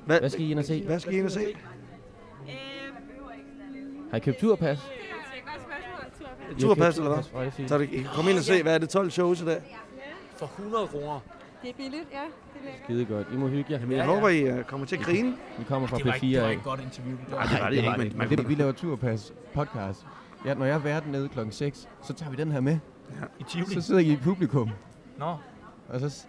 Hvad, 0.06 0.20
hvad 0.20 0.30
skal 0.30 0.44
I 0.46 0.52
ind 0.52 0.60
og 0.60 0.66
se? 0.66 0.84
hvad 0.86 1.00
skal 1.00 1.14
I 1.14 1.18
ind 1.18 1.26
og 1.26 1.32
se? 1.32 1.46
Har 4.12 4.18
I 4.18 4.20
købt 4.20 4.38
turpas? 4.38 4.92
Turpas, 6.60 6.98
eller 6.98 7.10
hvad? 7.14 7.46
er. 7.46 7.68
Så 7.68 7.78
det, 7.78 7.90
I 7.92 7.98
kan 7.98 8.08
komme 8.16 8.32
ind 8.32 8.38
og 8.40 8.46
se, 8.46 8.64
hvad 8.64 8.74
er 8.74 8.78
det 8.78 8.90
12 8.90 9.12
shows 9.12 9.42
i 9.42 9.46
dag? 9.46 9.62
For 10.38 10.46
100 10.46 10.88
kroner. 10.88 11.20
Det 11.66 11.72
er 11.72 11.78
billigt, 11.78 12.08
ja. 12.14 12.20
Det 12.54 12.70
er. 12.70 12.84
Skide 12.84 13.06
godt. 13.06 13.28
I 13.34 13.36
må 13.38 13.48
hygge 13.48 13.74
jer. 13.74 13.80
Jamen, 13.80 13.98
jeg 13.98 14.06
håber, 14.06 14.30
I 14.30 14.60
uh, 14.60 14.64
kommer 14.64 14.88
til 14.88 14.96
at 14.96 15.02
grine. 15.02 15.34
Vi 15.58 15.64
kommer 15.64 15.88
fra 15.88 15.98
Det 15.98 16.06
var, 16.06 16.14
ikke, 16.14 16.28
det 16.28 16.38
P4 16.38 16.40
var 16.40 16.48
af. 16.48 16.52
ikke 16.52 16.60
et 16.60 16.64
godt 16.66 16.80
interview. 16.82 17.18
Det 17.18 17.32
var, 17.32 17.38
Ej, 17.38 17.46
det 17.46 17.62
var 17.62 17.70
det 17.70 17.78
ikke, 17.78 18.18
men 18.18 18.18
man 18.18 18.30
det, 18.30 18.50
vi 18.50 18.56
laver 18.56 18.72
turpas 18.72 19.34
podcast. 19.54 20.06
Ja, 20.46 20.54
når 20.54 20.66
jeg 20.66 20.76
er 20.76 20.80
vært 20.80 21.08
nede 21.08 21.30
klokken 21.30 21.52
6, 21.52 21.90
så 22.02 22.14
tager 22.14 22.30
vi 22.32 22.38
den 22.38 22.52
her 22.52 22.60
med. 22.60 22.78
I 23.40 23.44
Tivoli. 23.44 23.74
Så 23.74 23.82
sidder 23.82 24.02
I 24.02 24.12
i 24.12 24.16
publikum. 24.16 24.70
Nå. 25.18 25.36
Og 25.90 26.00
så 26.00 26.26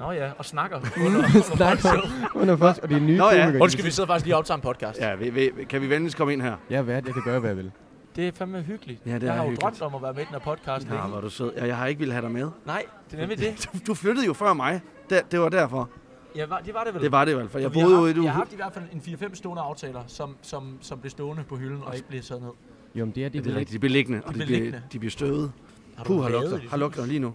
Nå 0.00 0.12
ja, 0.12 0.30
og 0.38 0.44
snakker. 0.44 0.76
under, 1.06 1.18
under 1.52 1.76
snakker 1.76 2.30
under 2.34 2.56
først, 2.56 2.80
og 2.80 2.88
det 2.88 2.96
er 2.96 3.00
nye 3.00 3.16
Nå 3.16 3.30
ja. 3.30 3.58
Undskyld, 3.60 3.84
vi 3.84 3.90
sidder 3.90 4.06
faktisk 4.06 4.24
lige 4.24 4.34
og 4.34 4.38
optager 4.38 4.56
en 4.56 4.62
podcast. 4.62 5.00
Ja, 5.00 5.14
vi, 5.14 5.30
vi, 5.30 5.50
kan 5.68 5.80
vi 5.80 5.90
venligst 5.90 6.16
komme 6.16 6.32
ind 6.32 6.42
her? 6.42 6.56
Jeg 6.70 6.78
er 6.78 6.82
vært, 6.82 7.06
jeg 7.06 7.14
kan 7.14 7.22
gøre, 7.22 7.40
hvad 7.40 7.50
jeg 7.50 7.56
vil. 7.56 7.72
Det 8.16 8.28
er 8.28 8.32
fandme 8.32 8.62
hyggeligt. 8.62 9.00
Ja, 9.06 9.14
det 9.14 9.22
jeg 9.22 9.28
er 9.28 9.32
har 9.32 9.38
jo 9.38 9.50
hyggeligt. 9.50 9.62
drømt 9.62 9.82
om 9.82 9.94
at 9.94 10.02
være 10.02 10.12
med 10.12 10.22
i 10.22 10.24
den 10.24 10.32
her 10.32 10.38
podcast. 10.40 10.88
Ja, 10.90 11.06
hvor 11.06 11.16
er 11.16 11.20
du 11.20 11.30
sød. 11.30 11.52
Ja, 11.56 11.66
jeg 11.66 11.76
har 11.76 11.86
ikke 11.86 11.98
ville 11.98 12.12
have 12.12 12.22
dig 12.22 12.30
med. 12.30 12.50
Nej, 12.66 12.84
det 13.10 13.16
er 13.16 13.20
nemlig 13.20 13.38
det. 13.38 13.68
Du, 13.72 13.78
du 13.86 13.94
flyttede 13.94 14.26
jo 14.26 14.32
før 14.32 14.52
mig. 14.52 14.80
Det, 15.10 15.22
det 15.32 15.40
var 15.40 15.48
derfor. 15.48 15.90
Ja, 16.36 16.46
var, 16.46 16.58
det 16.58 16.74
var 16.74 16.84
det 16.84 16.94
vel. 16.94 17.02
Det 17.02 17.12
var 17.12 17.24
det 17.24 17.32
i 17.32 17.34
hvert 17.34 17.50
fald. 17.50 17.62
Jeg 17.62 17.72
boede 17.72 18.00
ude 18.00 18.10
i 18.10 18.14
du. 18.14 18.22
Jeg 18.22 18.32
har 18.32 18.38
haft 18.38 18.52
i 18.52 18.56
hvert 18.56 18.72
fald 18.74 18.84
en 18.92 19.00
4-5 19.00 19.34
stående 19.34 19.62
aftaler, 19.62 20.02
som, 20.06 20.36
som, 20.42 20.78
som 20.80 20.98
blev 21.00 21.10
stående 21.10 21.44
på 21.48 21.56
hylden 21.56 21.82
og 21.82 21.96
ikke 21.96 22.08
blev 22.08 22.22
sat 22.22 22.40
ned. 22.42 22.50
Jo, 22.94 23.04
men 23.04 23.14
det 23.14 23.24
er 23.24 23.28
det, 23.28 23.38
Ja, 23.38 23.44
det 23.44 23.52
er 23.52 23.56
rigtigt. 23.56 23.72
De 23.74 23.78
bliver 23.78 23.92
liggende, 23.92 24.22
og 24.24 24.34
De 24.34 24.40
de 24.40 24.46
bliver 24.46 24.80
de 24.92 24.98
bliver 24.98 25.10
støvet. 25.10 25.52
Har 25.96 26.04
Puh, 26.04 26.22
har 26.22 26.28
lugter. 26.30 26.60
Har 26.70 26.76
lugter 26.76 27.06
lige 27.06 27.18
nu. 27.18 27.34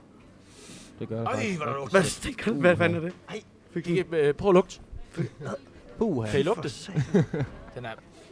Det 1.00 1.10
gør 1.10 1.18
jeg 1.18 1.26
Øj, 1.28 1.56
hvor 1.58 1.66
der 1.66 1.74
lugter. 1.74 1.92
Hvad, 1.92 2.04
stinker, 2.04 2.54
hvad 2.54 2.78
fanden 2.78 2.98
er 2.98 3.02
det? 3.02 3.14
Ej, 3.30 3.42
Kig, 3.82 4.14
øh, 4.14 4.34
prøv 4.34 4.50
at 4.50 4.54
lugte. 4.56 4.80
Puh, 5.98 6.26
Kan 6.28 6.40
I 6.40 6.44
lugte? 6.44 6.70
Den 7.76 7.86
er, 7.86 7.90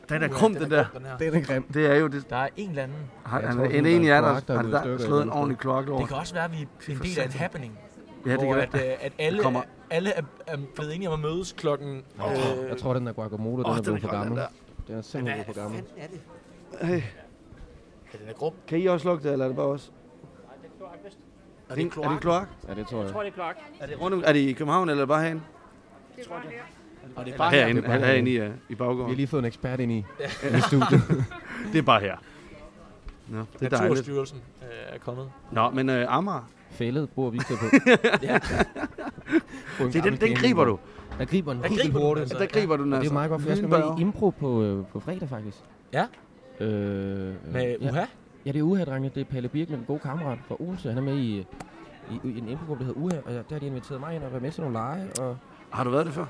Den 0.10 0.24
er 0.24 0.28
krum, 0.28 0.54
den 0.54 0.63
den 0.63 0.72
er 0.72 0.75
der. 0.78 1.00
den. 1.00 1.06
Det 1.20 1.36
er 1.38 1.42
grim. 1.46 1.63
Det 1.63 1.86
er 1.86 1.96
jo 1.96 2.08
det. 2.08 2.30
Der 2.30 2.36
er 2.36 2.48
en 2.58 2.70
eller 2.70 2.84
anden. 2.84 2.98
Har, 3.25 3.39
Jeg 3.39 3.50
han, 3.50 3.58
tror, 3.58 3.66
en 3.66 3.86
er 3.86 4.16
af 4.16 4.42
dig 4.42 4.48
der 4.48 4.54
er 4.80 4.88
har 4.92 4.98
slået 4.98 5.24
en 5.24 5.30
ordentlig 5.30 5.58
kloak 5.58 5.88
over. 5.89 6.00
Det 6.00 6.08
kan 6.08 6.18
også 6.18 6.34
være, 6.34 6.44
at 6.46 6.51
vi 6.51 6.58
er 6.62 6.66
en 6.92 6.98
del 6.98 7.20
af 7.20 7.25
en 7.25 7.32
satan. 7.32 7.32
happening. 7.32 7.80
Ja, 8.25 8.32
det 8.32 8.39
hvor 8.39 8.56
at, 8.56 8.75
øh, 8.75 8.82
at 9.01 9.13
alle, 9.20 9.44
kommer- 9.44 9.62
alle 9.89 10.10
er, 10.12 10.22
er 10.48 10.58
blevet 10.75 10.96
enige 10.96 11.10
om 11.10 11.13
at 11.13 11.32
mødes 11.32 11.51
klokken... 11.51 11.88
Øh, 11.98 12.70
jeg 12.70 12.78
tror, 12.78 12.94
den 12.94 13.06
der 13.08 13.13
guacamole, 13.13 13.63
den 13.63 13.72
Åh, 13.72 13.78
er 13.78 13.82
den 13.82 13.84
blevet 13.84 14.04
er 14.04 14.08
for 14.08 14.16
den 14.16 14.24
gammel. 14.25 14.44
Den 14.88 14.96
er 14.98 15.01
simpelthen 15.01 15.44
blevet 15.46 15.56
for 15.58 15.63
gammel. 15.63 15.84
er 15.98 16.08
det? 16.08 16.20
Hey, 16.88 17.01
Ja, 18.13 18.18
den 18.18 18.28
er 18.30 18.34
grum. 18.34 18.54
kan 18.68 18.80
I 18.80 18.86
også 18.86 19.08
lugte, 19.08 19.32
eller 19.32 19.46
er 19.46 19.50
det 19.50 19.56
bare 19.58 19.66
os? 19.66 19.92
Er 21.70 21.72
Er 21.72 21.75
det 21.75 21.84
det, 21.84 21.92
kloak? 21.94 22.06
er 22.06 22.12
det 22.12 22.22
kloak? 22.22 22.48
Ja, 22.68 22.74
det 22.74 22.88
tror 22.88 22.98
jeg. 23.04 23.08
det 23.13 23.28
er 23.28 23.32
kloak. 23.32 23.56
Er 23.80 23.86
det, 23.88 24.01
rundt 24.01 24.25
er 24.25 24.34
det 24.34 24.39
i 24.39 24.54
København, 24.54 24.89
eller 24.89 25.06
bare 25.06 25.22
herinde? 25.22 25.42
Det 26.16 26.25
er 26.25 26.30
bare 26.30 26.42
her. 26.42 26.50
Og 27.16 27.25
det 27.25 27.34
er 27.34 27.38
Bare 27.38 27.51
herinde, 27.51 27.82
det 27.82 27.88
er 27.89 27.92
bare 28.00 28.08
herinde 28.08 28.32
i, 28.32 28.39
uh, 28.42 28.46
i 28.46 28.50
Vi 28.50 28.54
har 28.70 28.75
baggården. 28.75 29.16
lige 29.16 29.28
fået 29.28 29.39
en 29.42 29.46
ekspert 29.46 29.80
ind 29.80 29.92
i, 29.92 29.98
i 30.58 30.60
studiet. 30.68 31.01
Det 31.74 31.78
er 31.80 31.84
bare 31.84 32.01
her. 32.01 32.16
Nå, 33.28 33.39
det 33.60 33.66
er 33.66 33.70
dejligt. 33.70 33.89
Naturstyrelsen 33.89 34.38
øh, 34.62 34.68
er 34.96 35.00
kommet. 35.00 35.30
Nå, 35.51 35.70
men 35.70 35.89
uh, 35.89 35.96
Amager, 36.08 36.50
Fældet 36.72 37.10
bruger 37.10 37.30
vi 37.30 37.38
på. 37.48 37.54
Ja. 38.24 38.39
på 39.78 39.84
en 39.84 39.94
det, 39.94 40.04
den, 40.04 40.16
den 40.16 40.36
griber 40.36 40.66
du. 40.66 40.80
Der 41.20 41.25
griber 41.25 41.54
den 41.54 41.62
Der 41.63 41.70
helt 41.70 41.82
griber 41.82 42.00
hurtigt. 42.00 42.30
den, 42.30 42.39
Der 42.39 42.46
griber 42.46 42.78
du 42.78 42.84
den 42.84 42.94
altså. 42.94 43.04
det 43.04 43.10
er 43.10 43.13
meget 43.13 43.30
godt, 43.30 43.42
for 43.42 43.50
jeg 43.50 43.58
skal 43.58 43.70
med 43.70 43.80
i 43.98 44.01
impro 44.01 44.30
på, 44.30 44.63
øh, 44.63 44.86
på 44.86 45.00
fredag 45.00 45.30
faktisk. 45.30 45.58
Ja. 45.94 46.06
Øh, 46.60 46.68
øh, 46.70 47.54
Med 47.54 47.75
ja. 47.82 47.89
uha. 47.89 48.06
Ja, 48.46 48.51
det 48.51 48.60
er 48.60 48.63
Uha, 48.63 48.84
drenge. 48.84 49.12
Det 49.16 49.22
er 49.22 49.25
Palle 49.25 49.50
Birk, 49.50 49.70
min 49.70 49.80
gode 49.88 50.00
kammerat 50.00 50.38
fra 50.48 50.56
Odense. 50.60 50.89
Han 50.89 50.98
er 50.98 51.01
med 51.01 51.18
i, 51.18 51.38
i, 52.12 52.20
i 52.24 52.38
en 52.38 52.48
infogruppe, 52.50 52.84
der 52.84 52.88
hedder 52.94 53.01
Uha, 53.01 53.18
og 53.25 53.32
der 53.34 53.42
har 53.56 53.60
de 53.60 53.66
inviteret 53.68 54.00
mig 54.00 54.16
ind 54.16 54.24
og 54.24 54.32
været 54.32 54.42
med 54.44 54.51
til 54.51 54.62
nogle 54.62 54.74
lege. 54.78 55.08
Og 55.20 55.38
Har 55.70 55.84
du 55.84 55.89
været 55.89 56.06
det 56.06 56.13
før? 56.13 56.25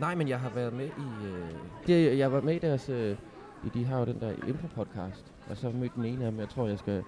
Nej, 0.00 0.14
men 0.14 0.28
jeg 0.28 0.40
har 0.40 0.50
været 0.50 0.72
med 0.72 0.86
i... 0.86 1.26
Øh, 1.26 1.48
det, 1.86 2.18
jeg 2.18 2.32
var 2.32 2.40
med 2.40 2.54
i 2.54 2.58
deres... 2.58 2.88
Øh, 2.88 3.16
i, 3.64 3.68
de 3.68 3.84
har 3.84 3.98
jo 3.98 4.04
den 4.04 4.20
der 4.20 4.32
info-podcast. 4.46 5.24
Og 5.50 5.56
så 5.56 5.70
mødte 5.70 5.94
den 5.96 6.04
ene 6.04 6.24
af 6.24 6.30
dem, 6.30 6.40
jeg 6.40 6.48
tror, 6.48 6.68
jeg 6.68 6.78
skal 6.78 7.02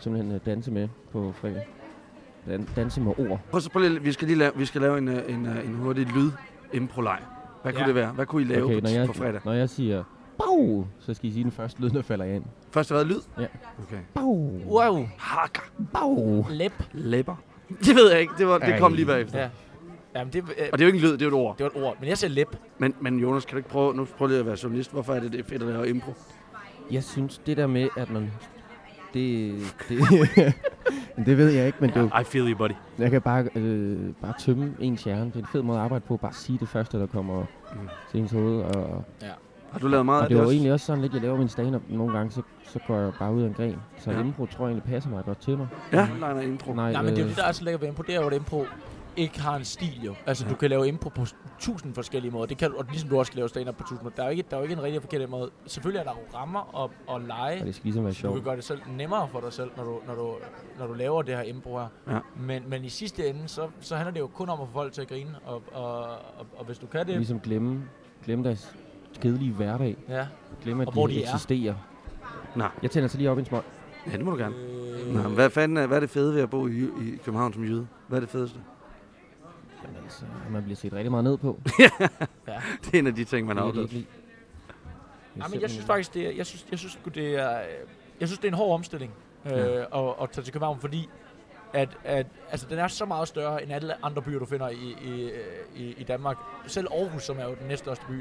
simpelthen 0.00 0.34
øh, 0.34 0.40
danse 0.46 0.70
med 0.70 0.88
på 1.12 1.32
fredag. 1.32 1.68
Dan, 2.46 2.68
danse 2.76 3.00
med 3.00 3.12
ord. 3.18 3.40
Prøv, 3.50 3.60
så 3.60 3.70
prøv 3.70 3.82
lige, 3.82 4.02
vi 4.02 4.12
skal 4.12 4.28
lige 4.28 4.38
lave, 4.38 4.52
vi 4.56 4.64
skal 4.64 4.80
lave 4.80 4.98
en, 4.98 5.08
øh, 5.08 5.22
en, 5.28 5.46
øh, 5.46 5.66
en 5.66 5.74
hurtig 5.74 6.06
lyd 6.06 6.30
impro 6.72 7.02
Hvad 7.02 7.12
kunne 7.72 7.80
Ja. 7.80 7.86
det 7.86 7.94
være? 7.94 8.12
Hvad 8.12 8.26
kunne 8.26 8.42
I 8.42 8.44
lave 8.44 8.64
okay, 8.64 8.74
på, 8.74 8.80
når 8.80 8.90
jeg, 8.90 9.06
på 9.06 9.12
fredag? 9.12 9.40
Når 9.44 9.52
jeg 9.52 9.68
siger... 9.70 10.04
Bau! 10.38 10.86
Så 10.98 11.14
skal 11.14 11.28
I 11.28 11.32
sige 11.32 11.42
den 11.44 11.52
første 11.52 11.80
lyd, 11.80 11.90
der 11.90 12.02
falder 12.02 12.24
ind. 12.24 12.44
Først 12.70 12.90
har 12.90 12.96
været 12.96 13.06
lyd? 13.06 13.20
Ja. 13.38 13.46
Okay. 13.82 13.98
Bau! 14.14 14.50
Wow. 14.66 15.06
Hakker. 15.18 15.62
Bau! 15.92 16.44
Læb. 16.50 16.72
Læber. 16.92 17.36
Det 17.68 17.96
ved 17.96 18.10
jeg 18.10 18.20
ikke. 18.20 18.32
Det, 18.38 18.46
var, 18.46 18.58
det 18.58 18.78
kom 18.78 18.92
lige 18.94 19.06
bagefter. 19.06 19.40
Ja. 19.40 19.48
Jamen, 20.16 20.32
det, 20.32 20.38
øh, 20.38 20.44
Og 20.72 20.78
det 20.78 20.84
er 20.84 20.86
jo 20.88 20.94
ikke 20.94 20.96
en 20.96 21.10
lyd, 21.10 21.12
det 21.12 21.22
er 21.22 21.26
et 21.28 21.32
ord. 21.34 21.56
det 21.56 21.64
var 21.64 21.70
et 21.80 21.86
ord. 21.86 21.96
Men 22.00 22.08
jeg 22.08 22.18
siger 22.18 22.30
læb. 22.30 22.56
Men, 22.78 22.94
men 23.00 23.18
Jonas, 23.18 23.44
kan 23.44 23.52
du 23.52 23.56
ikke 23.56 23.68
prøve, 23.68 23.94
nu 23.94 24.04
prøv 24.18 24.26
lige 24.28 24.38
at 24.40 24.46
være 24.46 24.56
journalist. 24.62 24.92
Hvorfor 24.92 25.14
er 25.14 25.20
det, 25.20 25.32
det 25.32 25.40
er 25.40 25.44
fedt 25.44 25.62
at 25.62 25.68
lave 25.68 25.88
impro? 25.88 26.14
Jeg 26.90 27.04
synes, 27.04 27.38
det 27.38 27.56
der 27.56 27.66
med, 27.66 27.88
at 27.96 28.10
man... 28.10 28.30
Det, 29.14 29.54
det, 29.88 29.98
det 31.26 31.38
ved 31.38 31.50
jeg 31.50 31.66
ikke, 31.66 31.78
men 31.80 31.90
det 31.90 31.96
er 31.96 32.00
jo, 32.00 32.20
I 32.20 32.24
feel 32.24 32.50
you, 32.50 32.56
buddy. 32.58 32.72
jeg 32.98 33.10
kan 33.10 33.22
bare, 33.22 33.48
øh, 33.54 33.98
bare 34.22 34.32
tømme 34.40 34.74
ens 34.80 35.04
hjerne. 35.04 35.24
Det 35.24 35.34
er 35.34 35.38
en 35.38 35.46
fed 35.52 35.62
måde 35.62 35.78
at 35.78 35.84
arbejde 35.84 36.04
på. 36.08 36.16
Bare 36.16 36.32
sige 36.32 36.58
det 36.58 36.68
første, 36.68 36.98
der 36.98 37.06
kommer 37.06 37.40
Mm. 37.72 37.78
til 38.10 38.20
ens 38.20 38.32
hoved. 38.32 38.60
Og, 38.62 39.04
Har 39.72 39.78
du 39.78 39.86
lavet 39.88 40.06
meget 40.06 40.18
og 40.18 40.24
af 40.24 40.28
det 40.28 40.34
det 40.34 40.38
var 40.38 40.42
også? 40.44 40.52
egentlig 40.54 40.72
også 40.72 40.86
sådan 40.86 41.02
lidt, 41.02 41.12
jeg 41.14 41.22
laver 41.22 41.36
min 41.38 41.48
stand-up 41.48 41.82
nogle 41.88 42.12
gange, 42.16 42.32
så, 42.32 42.42
så 42.64 42.78
går 42.86 42.96
jeg 42.98 43.12
bare 43.18 43.32
ud 43.34 43.42
af 43.42 43.46
en 43.46 43.54
gren. 43.54 43.76
Så 43.98 44.10
Ja. 44.10 44.16
ja. 44.18 44.22
impro 44.24 44.46
tror 44.46 44.64
jeg 44.66 44.72
egentlig 44.74 44.92
passer 44.92 45.10
mig 45.10 45.24
godt 45.24 45.38
til 45.40 45.56
mig. 45.58 45.68
Ja, 45.92 46.08
nej, 46.20 46.32
nej, 46.34 46.42
impro. 46.42 46.72
Nej, 46.74 46.92
Nej, 46.92 47.02
men 47.02 47.10
det 47.10 47.18
er 47.18 47.22
jo 47.22 47.24
øh, 47.24 47.28
det, 47.30 47.36
der 47.42 47.48
er 47.48 47.52
så 47.52 47.64
lækkert 47.64 47.80
ved 47.80 47.88
impro. 47.88 48.02
Det 48.02 48.14
er 48.14 48.20
jo, 48.20 48.26
at 48.26 48.32
impro 48.32 48.64
ikke 49.16 49.40
har 49.40 49.56
en 49.56 49.64
stil 49.64 50.02
jo. 50.04 50.14
Altså, 50.26 50.46
du 50.48 50.54
kan 50.54 50.70
lave 50.70 50.88
impro 50.88 51.08
på 51.08 51.26
tusind 51.58 51.94
forskellige 51.94 52.32
måder. 52.32 52.46
Det 52.46 52.58
kan 52.58 52.70
du, 52.70 52.76
og 52.76 52.84
ligesom 52.90 53.08
du 53.08 53.18
også 53.18 53.32
kan 53.32 53.36
lave 53.36 53.48
stand-up 53.48 53.76
på 53.76 53.82
tusind 53.82 54.02
måder. 54.02 54.16
Der 54.16 54.22
er 54.22 54.26
jo 54.26 54.30
ikke, 54.30 54.44
der 54.50 54.56
er 54.56 54.60
jo 54.60 54.62
ikke 54.62 54.72
en 54.74 54.82
rigtig 54.82 55.02
forkert 55.02 55.30
måde. 55.30 55.50
Selvfølgelig 55.66 56.00
er 56.00 56.04
der 56.04 56.10
jo 56.10 56.38
rammer 56.38 56.60
og, 56.74 56.90
og 57.06 57.20
lege. 57.20 57.60
Og 57.60 57.66
det 57.66 57.74
skal 57.74 57.84
ligesom 57.84 58.04
være 58.04 58.12
Du 58.12 58.16
sjovt. 58.18 58.34
kan 58.34 58.44
gøre 58.44 58.56
det 58.56 58.64
selv 58.64 58.80
nemmere 58.96 59.28
for 59.32 59.40
dig 59.40 59.52
selv, 59.52 59.70
når 59.76 59.84
du, 59.84 59.98
når 60.06 60.14
du, 60.14 60.34
når 60.78 60.86
du 60.86 60.92
laver 60.92 61.22
det 61.22 61.36
her 61.36 61.42
impro 61.42 61.78
her. 61.78 61.86
Ja. 62.10 62.18
Men, 62.36 62.62
men 62.68 62.84
i 62.84 62.88
sidste 62.88 63.28
ende, 63.28 63.48
så, 63.48 63.68
så 63.80 63.96
handler 63.96 64.12
det 64.12 64.20
jo 64.20 64.26
kun 64.26 64.48
om 64.48 64.60
at 64.60 64.66
få 64.68 64.72
folk 64.72 64.92
til 64.92 65.00
at 65.02 65.08
grine. 65.08 65.34
Og, 65.44 65.62
og, 65.72 65.98
og, 66.08 66.46
og 66.56 66.64
hvis 66.64 66.78
du 66.78 66.86
kan 66.86 67.06
det... 67.06 67.16
Ligesom 67.16 67.40
glemme, 67.40 67.82
glemme 68.24 68.44
deres 68.44 68.74
kedelige 69.20 69.52
hverdag. 69.52 69.96
Ja. 70.08 70.26
Glemme, 70.62 70.82
at 70.82 70.86
Og 70.88 70.92
hvor 70.92 71.06
de, 71.06 71.12
de 71.14 71.24
er. 71.24 71.28
eksisterer. 71.34 71.74
Nej. 72.56 72.68
Jeg 72.82 72.90
tænder 72.90 73.08
så 73.08 73.18
lige 73.18 73.30
op 73.30 73.38
i 73.38 73.40
en 73.40 73.46
smøg. 73.46 73.62
Ja, 74.06 74.16
det 74.16 74.24
må 74.24 74.30
du 74.30 74.36
gerne. 74.36 74.54
Øh, 74.56 75.14
Nå, 75.14 75.20
hvad 75.20 75.50
fanden 75.50 75.76
er, 75.76 75.86
hvad 75.86 75.96
er 75.96 76.00
det 76.00 76.10
fede 76.10 76.34
ved 76.34 76.42
at 76.42 76.50
bo 76.50 76.66
i, 76.66 76.82
i 76.82 77.16
København 77.24 77.52
som 77.52 77.64
jyde? 77.64 77.86
Hvad 78.08 78.18
er 78.18 78.20
det 78.20 78.28
fedeste? 78.28 78.58
Jamen 79.84 80.02
altså, 80.04 80.24
man 80.50 80.62
bliver 80.62 80.76
set 80.76 80.92
rigtig 80.92 81.10
meget 81.10 81.24
ned 81.24 81.36
på. 81.36 81.60
Ja. 82.48 82.62
Det 82.84 82.94
er 82.94 82.98
en 82.98 83.06
af 83.06 83.14
de 83.14 83.24
ting, 83.24 83.46
man 83.46 83.56
har 83.56 83.64
oplevet. 83.64 84.06
men 85.34 85.60
jeg 85.60 85.70
synes 85.70 85.86
faktisk, 85.86 86.14
det 86.14 86.26
er, 86.26 86.30
jeg 86.30 86.46
synes, 86.46 86.66
jeg 86.70 86.78
synes, 86.78 86.98
det 87.14 87.34
er, 87.36 87.50
jeg 88.20 88.28
synes, 88.28 88.38
det 88.38 88.44
er 88.44 88.48
en 88.48 88.54
hård 88.54 88.74
omstilling 88.74 89.12
øh, 89.46 89.52
Ja. 89.52 89.80
at, 90.08 90.14
at 90.22 90.30
tage 90.30 90.44
til 90.44 90.52
København, 90.52 90.80
fordi 90.80 91.08
at, 91.72 91.88
at, 92.04 92.26
altså, 92.50 92.66
den 92.70 92.78
er 92.78 92.88
så 92.88 93.04
meget 93.04 93.28
større 93.28 93.62
end 93.62 93.72
alle 93.72 94.04
andre 94.04 94.22
byer, 94.22 94.38
du 94.38 94.44
finder 94.44 94.68
i, 94.68 94.96
i, 95.04 95.30
i, 95.76 95.94
i 95.98 96.04
Danmark. 96.04 96.36
Selv 96.66 96.86
Aarhus, 96.92 97.22
som 97.22 97.38
er 97.38 97.44
jo 97.44 97.54
den 97.60 97.68
næststørste 97.68 98.04
by, 98.08 98.20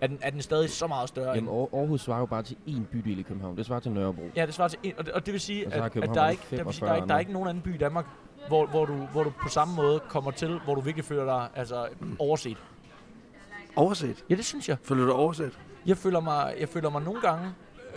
er 0.00 0.06
den, 0.06 0.18
er 0.22 0.30
den 0.30 0.42
stadig 0.42 0.70
så 0.70 0.86
meget 0.86 1.08
større. 1.08 1.32
Jamen, 1.34 1.50
Aarhus 1.50 2.00
svarer 2.00 2.18
jo 2.18 2.26
bare 2.26 2.42
til 2.42 2.56
én 2.68 2.80
bydel 2.92 3.18
i 3.18 3.22
København. 3.22 3.56
Det 3.56 3.66
svarer 3.66 3.80
til 3.80 3.92
Nørrebro. 3.92 4.22
ja, 4.36 4.46
det 4.46 4.54
svarer 4.54 4.68
til 4.68 4.78
en, 4.82 4.92
og, 4.98 5.06
det, 5.06 5.12
og 5.14 5.26
det 5.26 5.32
vil 5.32 5.40
sige, 5.40 5.66
Og 5.66 5.72
at, 5.72 5.96
at 5.96 6.08
der, 6.14 6.22
er 6.22 6.30
ikke, 6.30 6.42
der, 6.56 6.64
vil 6.64 6.74
sige, 6.74 6.86
45 6.86 6.88
der, 6.88 6.92
er, 6.92 6.96
ikke- 6.96 7.08
der 7.08 7.14
er 7.14 7.18
ikke 7.18 7.32
nogen 7.32 7.48
anden 7.48 7.62
by 7.62 7.74
i 7.74 7.78
Danmark, 7.78 8.06
hvor, 8.48 8.66
hvor, 8.66 8.84
du, 8.84 8.92
hvor 8.94 9.22
du 9.22 9.32
på 9.42 9.48
samme 9.48 9.74
måde 9.74 10.00
kommer 10.08 10.30
til, 10.30 10.60
hvor 10.64 10.74
du 10.74 10.80
virkelig 10.80 11.04
føler 11.04 11.24
dig 11.24 11.48
altså, 11.54 11.86
overset. 12.18 12.56
Overset? 13.76 14.24
Ja, 14.30 14.34
det 14.34 14.44
synes 14.44 14.68
jeg. 14.68 14.76
Føler 14.82 15.02
du 15.02 15.06
dig 15.08 15.16
overset? 15.16 15.58
Jeg 15.86 15.96
føler 15.96 16.20
mig, 16.20 16.54
jeg 16.60 16.68
føler 16.68 16.90
mig 16.90 17.02
nogle 17.02 17.20
gange 17.20 17.48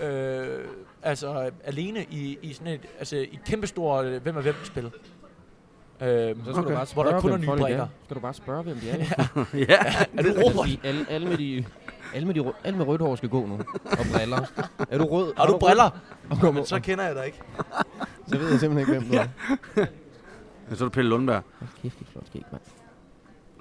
øh, 0.02 0.60
altså 1.04 1.52
alene 1.64 2.04
i, 2.10 2.38
i 2.42 2.54
sådan 2.54 2.74
et, 2.74 2.82
altså 3.00 3.16
et 3.18 3.40
kæmpestort 3.46 4.06
øh, 4.06 4.22
hvem 4.24 4.38
er 4.38 4.42
hvem 4.42 4.56
spil. 4.64 4.86
Øh, 4.86 4.92
Så 4.92 6.44
skal 6.44 6.54
okay. 6.54 6.62
du 6.62 6.64
bare 6.64 6.76
hvor 6.76 6.86
spørge, 6.86 7.12
der 7.14 7.22
kun 7.22 7.30
er 7.30 7.34
hvem 7.34 7.42
nye 7.42 7.46
folk 7.48 7.62
brækker. 7.62 7.84
er. 7.84 7.88
Skal 8.06 8.16
du 8.16 8.22
bare 8.22 8.34
spørge, 8.34 8.64
hvem 8.64 8.78
de 8.78 8.90
er. 8.90 8.96
ja. 9.54 9.78
Er 10.18 10.24
du 10.24 10.30
Altså, 10.30 10.64
sige, 10.66 10.80
alle, 10.84 11.06
alle, 11.10 11.28
med 11.28 11.38
de, 11.38 11.66
alle, 12.16 12.26
med 12.28 12.36
de, 12.36 12.40
rød- 12.40 12.54
alle 12.64 12.78
med 12.78 12.88
rødt 12.88 13.02
hår 13.02 13.16
skal 13.16 13.30
gå 13.30 13.46
nu. 13.46 13.54
Og 13.86 14.06
briller. 14.16 14.42
Er 14.90 14.98
du 14.98 15.06
rød? 15.06 15.34
Har 15.38 15.46
du 15.46 15.52
rød? 15.52 15.60
briller? 15.60 15.90
Og 16.30 16.38
kom, 16.42 16.54
Men 16.56 16.66
så 16.66 16.80
kender 16.80 17.06
jeg 17.06 17.16
dig 17.16 17.26
ikke. 17.26 17.40
så 18.28 18.38
ved 18.38 18.50
jeg 18.52 18.60
simpelthen 18.60 18.96
ikke, 18.96 19.08
hvem 19.08 19.12
du 19.12 19.18
er. 19.82 19.86
Ja, 20.70 20.76
så 20.76 20.84
er 20.84 20.90
du 20.90 20.94
Pelle 20.94 21.10
Lundberg. 21.10 21.44
Hold 21.60 21.70
kæft, 21.82 22.00
det 22.00 22.08
er 22.08 22.12
flot 22.12 22.28
skæg, 22.28 22.44
mand. 22.52 22.62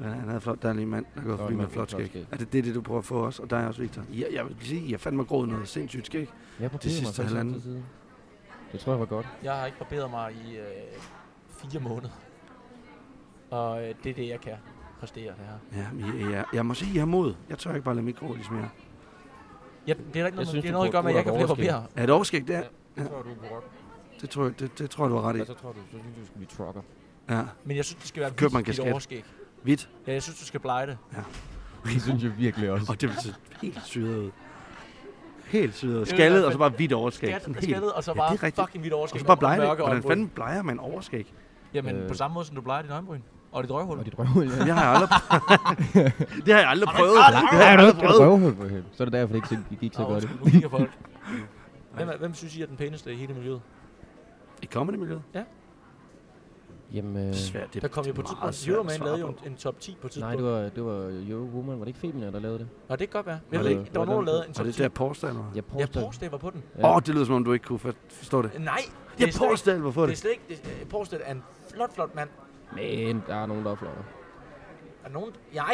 Ja, 0.00 0.08
han 0.20 0.28
er 0.28 0.38
flot. 0.38 0.62
Der 0.62 0.68
er 0.68 0.72
lige 0.72 0.82
en 0.82 0.90
mand, 0.90 1.06
der 1.14 1.20
går 1.20 1.26
Flot 1.26 1.38
forbi 1.38 1.54
med 1.54 1.68
flot 1.68 1.90
skæg. 1.90 2.06
skæg. 2.06 2.26
Er 2.32 2.36
det 2.36 2.52
det, 2.52 2.64
det, 2.64 2.74
du 2.74 2.80
prøver 2.80 2.98
at 2.98 3.04
få 3.04 3.26
os? 3.26 3.38
Og 3.38 3.50
dig 3.50 3.66
også, 3.66 3.80
Victor? 3.80 4.02
Ja, 4.12 4.24
jeg 4.32 4.44
vil 4.48 4.56
sige, 4.60 4.90
jeg 4.90 5.00
fandt 5.00 5.16
mig 5.16 5.26
groet 5.26 5.48
noget 5.48 5.68
sindssygt 5.68 6.06
skæg. 6.06 6.28
Jeg 6.60 6.70
Det 6.72 6.72
mig 6.72 6.82
sidste 6.82 7.04
faktisk 7.04 7.28
halvanden. 7.28 7.84
Det 8.72 8.80
tror 8.80 8.92
jeg 8.92 9.00
var 9.00 9.06
godt. 9.06 9.26
Jeg 9.42 9.52
har 9.54 9.66
ikke 9.66 9.78
barberet 9.78 10.10
mig 10.10 10.32
i 10.46 10.56
øh, 10.56 10.64
fire 11.48 11.80
måneder. 11.80 12.08
Og 13.50 13.82
øh, 13.88 13.94
det 14.04 14.10
er 14.10 14.14
det, 14.14 14.28
jeg 14.28 14.40
kan 14.40 14.52
præstere 15.00 15.26
det 15.26 15.34
her. 15.72 15.80
Ja, 15.82 15.86
men 15.92 16.20
jeg, 16.22 16.30
jeg, 16.32 16.44
jeg 16.52 16.66
må 16.66 16.74
sige, 16.74 16.90
jeg 16.94 17.00
har 17.00 17.06
mod. 17.06 17.34
Jeg 17.48 17.58
tør 17.58 17.74
ikke 17.74 17.84
bare 17.84 17.94
lade 17.94 18.04
mit 18.04 18.16
grå 18.16 18.34
ligesom 18.34 18.54
mere. 18.54 18.68
Ja, 19.86 19.92
det 19.92 20.00
er 20.06 20.12
der 20.12 20.26
ikke 20.26 20.36
noget, 20.36 20.48
synes, 20.48 20.62
det 20.62 20.68
er 20.68 20.72
noget, 20.72 20.86
der 20.92 20.92
gør 20.92 21.02
med, 21.02 21.10
at 21.10 21.16
jeg 21.16 21.24
kan 21.24 21.32
burde 21.32 21.46
flere 21.46 21.48
overskæg. 21.48 21.70
barbere. 21.70 22.02
Er 22.02 22.06
det 22.06 22.14
overskæg, 22.14 22.46
det 22.48 22.56
er? 22.56 22.62
Det 22.96 23.06
tror 23.08 23.16
jeg, 23.16 23.24
du 23.24 23.30
er 23.30 23.48
på 23.48 23.54
rock. 23.54 23.64
Det 24.20 24.30
tror, 24.30 24.44
jeg, 24.44 24.60
det, 24.60 24.78
det 24.78 24.90
tror 24.90 25.04
jeg, 25.04 25.10
du 25.10 25.16
har 25.16 25.28
ret 25.28 25.36
i. 25.36 25.38
Ja, 25.38 25.44
så 25.44 25.54
tror 25.54 25.72
du, 25.72 25.78
så 25.92 25.98
synes 25.98 26.14
du, 26.16 26.20
du 26.20 26.26
skal 26.26 26.36
blive 26.36 26.48
trucker. 26.66 26.80
Ja. 27.30 27.42
Men 27.64 27.76
jeg 27.76 27.84
synes, 27.84 27.98
det 28.00 28.08
skal 28.08 28.20
være 28.22 28.30
Køb 28.30 28.52
en 28.54 28.64
hvidt, 28.64 28.80
overskæg. 28.80 29.24
Hvidt. 29.62 29.88
Ja, 30.06 30.12
jeg 30.12 30.22
synes, 30.22 30.38
du 30.40 30.44
skal 30.44 30.60
blege 30.60 30.86
det. 30.86 30.98
Det 31.84 32.02
synes 32.02 32.22
jeg 32.22 32.32
virkelig 32.38 32.70
også. 32.70 32.86
Og 32.92 33.00
det 33.00 33.08
vil 33.08 33.16
se 33.22 33.34
helt 33.62 33.78
syret 33.84 34.16
ud. 34.18 34.30
Helt 35.46 35.74
syret 35.74 36.08
Skaldet, 36.08 36.46
og 36.46 36.52
så 36.52 36.58
bare 36.58 36.68
hvidt 36.70 36.92
overskæg. 36.92 37.36
Skat, 37.42 37.56
skaldet, 37.62 37.92
og 37.92 38.04
så 38.04 38.10
Ja, 38.10 38.16
bare 38.16 38.32
det 38.32 38.38
er 38.40 38.42
rigtigt. 38.42 38.66
fucking 38.66 38.82
hvidt 38.82 38.94
overskæg. 38.94 39.16
Og 39.16 39.20
så 39.20 39.26
bare 39.26 39.36
blege 39.36 39.60
det. 39.60 39.76
Hvordan 39.76 40.02
fanden 40.02 40.28
bleger 40.28 40.62
man 40.62 40.78
overskæg? 40.78 41.32
Jamen, 41.74 41.96
Øh. 41.96 42.08
på 42.08 42.14
samme 42.14 42.34
måde, 42.34 42.44
som 42.46 42.54
du 42.56 42.60
bleger 42.62 42.82
dine 42.82 42.94
øjenbryn. 42.94 43.20
Og 43.52 43.62
dit 43.62 43.70
røvhul. 43.70 43.98
Og 43.98 44.04
dit 44.04 44.18
røvhul, 44.18 44.44
ja. 44.44 44.64
Det 44.64 44.72
har 44.74 44.82
jeg 44.82 44.90
aldrig 44.90 45.08
Det 46.46 46.52
har 46.54 46.60
jeg 46.60 46.68
aldrig 46.70 46.88
prøvet. 46.88 47.14
Det 47.14 47.24
har 47.58 47.70
jeg 47.70 47.78
aldrig 47.78 47.94
prøvet. 48.04 48.20
røvhul 48.20 48.54
på 48.54 48.68
hende. 48.68 48.84
Så 48.92 49.02
er 49.02 49.04
det 49.04 49.12
derfor, 49.12 49.34
det 49.34 49.50
ikke 49.52 49.64
gik 49.80 49.94
så 49.94 50.04
godt. 50.04 50.44
Nu 50.44 50.50
kigger 50.50 50.68
folk. 50.68 50.90
Hvem, 51.96 52.08
hvem 52.18 52.34
synes 52.34 52.56
I 52.56 52.62
er 52.62 52.66
den 52.66 52.76
pæneste 52.76 53.12
i 53.12 53.16
hele 53.16 53.34
miljøet? 53.34 53.60
I 54.62 54.66
comedy-miljøet? 54.66 55.22
Jamen, 56.92 57.28
øh, 57.28 57.34
Svært. 57.34 57.74
Det 57.74 57.82
Der 57.82 57.88
kom 57.88 58.06
vi 58.06 58.12
på 58.12 58.22
tidspunkt. 58.22 58.68
Euroman 58.68 59.00
lavede 59.00 59.20
jo 59.20 59.26
på. 59.26 59.32
en, 59.44 59.50
en 59.52 59.56
top 59.56 59.80
10 59.80 59.96
på 60.00 60.06
et 60.06 60.16
nej, 60.16 60.30
tidspunkt. 60.30 60.36
det 60.36 60.44
var, 60.44 60.58
det 60.68 60.84
var 60.84 61.24
Yo 61.30 61.36
Woman. 61.54 61.78
Var 61.78 61.84
det 61.84 61.88
ikke 61.88 62.00
Femina, 62.00 62.30
der 62.30 62.38
lavede 62.40 62.58
det? 62.58 62.68
Nå, 62.88 62.96
det 62.96 62.98
kan 62.98 63.08
godt 63.18 63.26
være. 63.26 63.40
Jeg 63.52 63.58
Var 63.60 63.64
det- 63.64 63.70
ikke, 63.70 63.82
der 63.92 63.98
var 63.98 64.06
var 64.06 64.12
nogen, 64.12 64.26
der 64.26 64.32
det- 64.32 64.36
lavede 64.38 64.44
en 64.44 64.50
Og 64.50 64.54
top 64.56 64.66
det 64.66 64.74
10. 64.74 64.82
der 64.82 64.88
Porsdal? 64.88 65.34
Ja, 65.34 65.40
Ja, 65.54 65.60
Porsdal. 65.60 66.02
Porsdal 66.02 66.30
var 66.30 66.38
på 66.38 66.50
den. 66.50 66.62
Åh, 66.84 66.90
oh, 66.96 67.00
det 67.00 67.08
lyder 67.14 67.24
som 67.24 67.34
om, 67.34 67.44
du 67.44 67.52
ikke 67.52 67.64
kunne 67.66 67.78
for- 67.78 67.94
forstå 68.10 68.42
det. 68.42 68.50
Nej, 68.60 68.64
Ja, 68.64 69.24
det 69.24 69.28
er 69.28 69.32
slet 69.32 69.42
ikke, 69.42 69.50
Porsdal, 69.50 69.78
hvorfor 69.80 70.00
det 70.00 70.06
er 70.06 70.10
det? 70.10 70.18
slet 70.18 70.30
ikke, 70.30 70.44
det, 70.48 70.82
er- 70.82 70.86
Porsdal 70.86 71.20
er 71.24 71.32
en 71.32 71.42
flot, 71.74 71.94
flot 71.94 72.14
mand. 72.14 72.28
Men 72.74 73.22
der 73.26 73.34
er 73.34 73.46
nogen, 73.46 73.64
der 73.64 73.70
er 73.70 73.76
flotte. 73.76 73.98
Er 75.04 75.10
nogen, 75.10 75.30
jeg, 75.54 75.64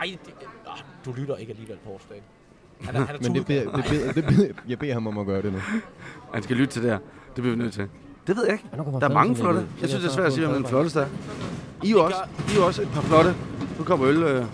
ej, 0.00 0.18
det, 0.26 0.34
ah, 0.66 0.78
du 1.04 1.12
lytter 1.12 1.36
ikke 1.36 1.50
alligevel, 1.50 1.78
Porsdal. 1.84 2.20
Han 2.80 2.94
er, 2.96 3.00
han 3.00 3.14
er 3.16 3.20
Men 3.22 3.34
det 3.34 3.46
beder, 3.46 3.76
det 3.76 3.84
beder, 3.90 4.12
det 4.12 4.24
beder, 4.24 4.52
jeg 4.68 4.78
beder 4.78 4.92
ham 4.92 5.06
om 5.06 5.18
at 5.18 5.26
gøre 5.26 5.42
det 5.42 5.52
nu. 5.52 5.58
Han 6.34 6.42
skal 6.42 6.56
lytte 6.56 6.72
til 6.72 6.82
det 6.82 6.90
her. 6.90 6.98
Det 7.38 7.42
bliver 7.42 7.56
vi 7.56 7.62
nødt 7.62 7.72
til. 7.74 7.86
Det 8.26 8.36
ved 8.36 8.44
jeg 8.44 8.52
ikke. 8.52 8.64
Der 9.00 9.08
er 9.08 9.14
mange 9.14 9.36
flotte. 9.36 9.66
Jeg 9.80 9.88
synes, 9.88 10.02
det 10.04 10.10
er 10.10 10.14
svært 10.14 10.26
at 10.26 10.32
sige, 10.32 10.46
hvem 10.46 10.56
den 10.56 10.66
flotteste 10.66 11.00
er. 11.00 11.06
I 11.82 11.92
er 11.92 11.96
også, 12.00 12.16
I 12.54 12.58
er 12.58 12.62
også 12.64 12.82
et 12.82 12.88
par 12.88 13.00
flotte. 13.00 13.34
Nu 13.78 13.84
kommer 13.84 14.06
øl... 14.08 14.16
Øh, 14.16 14.22
hvad 14.22 14.44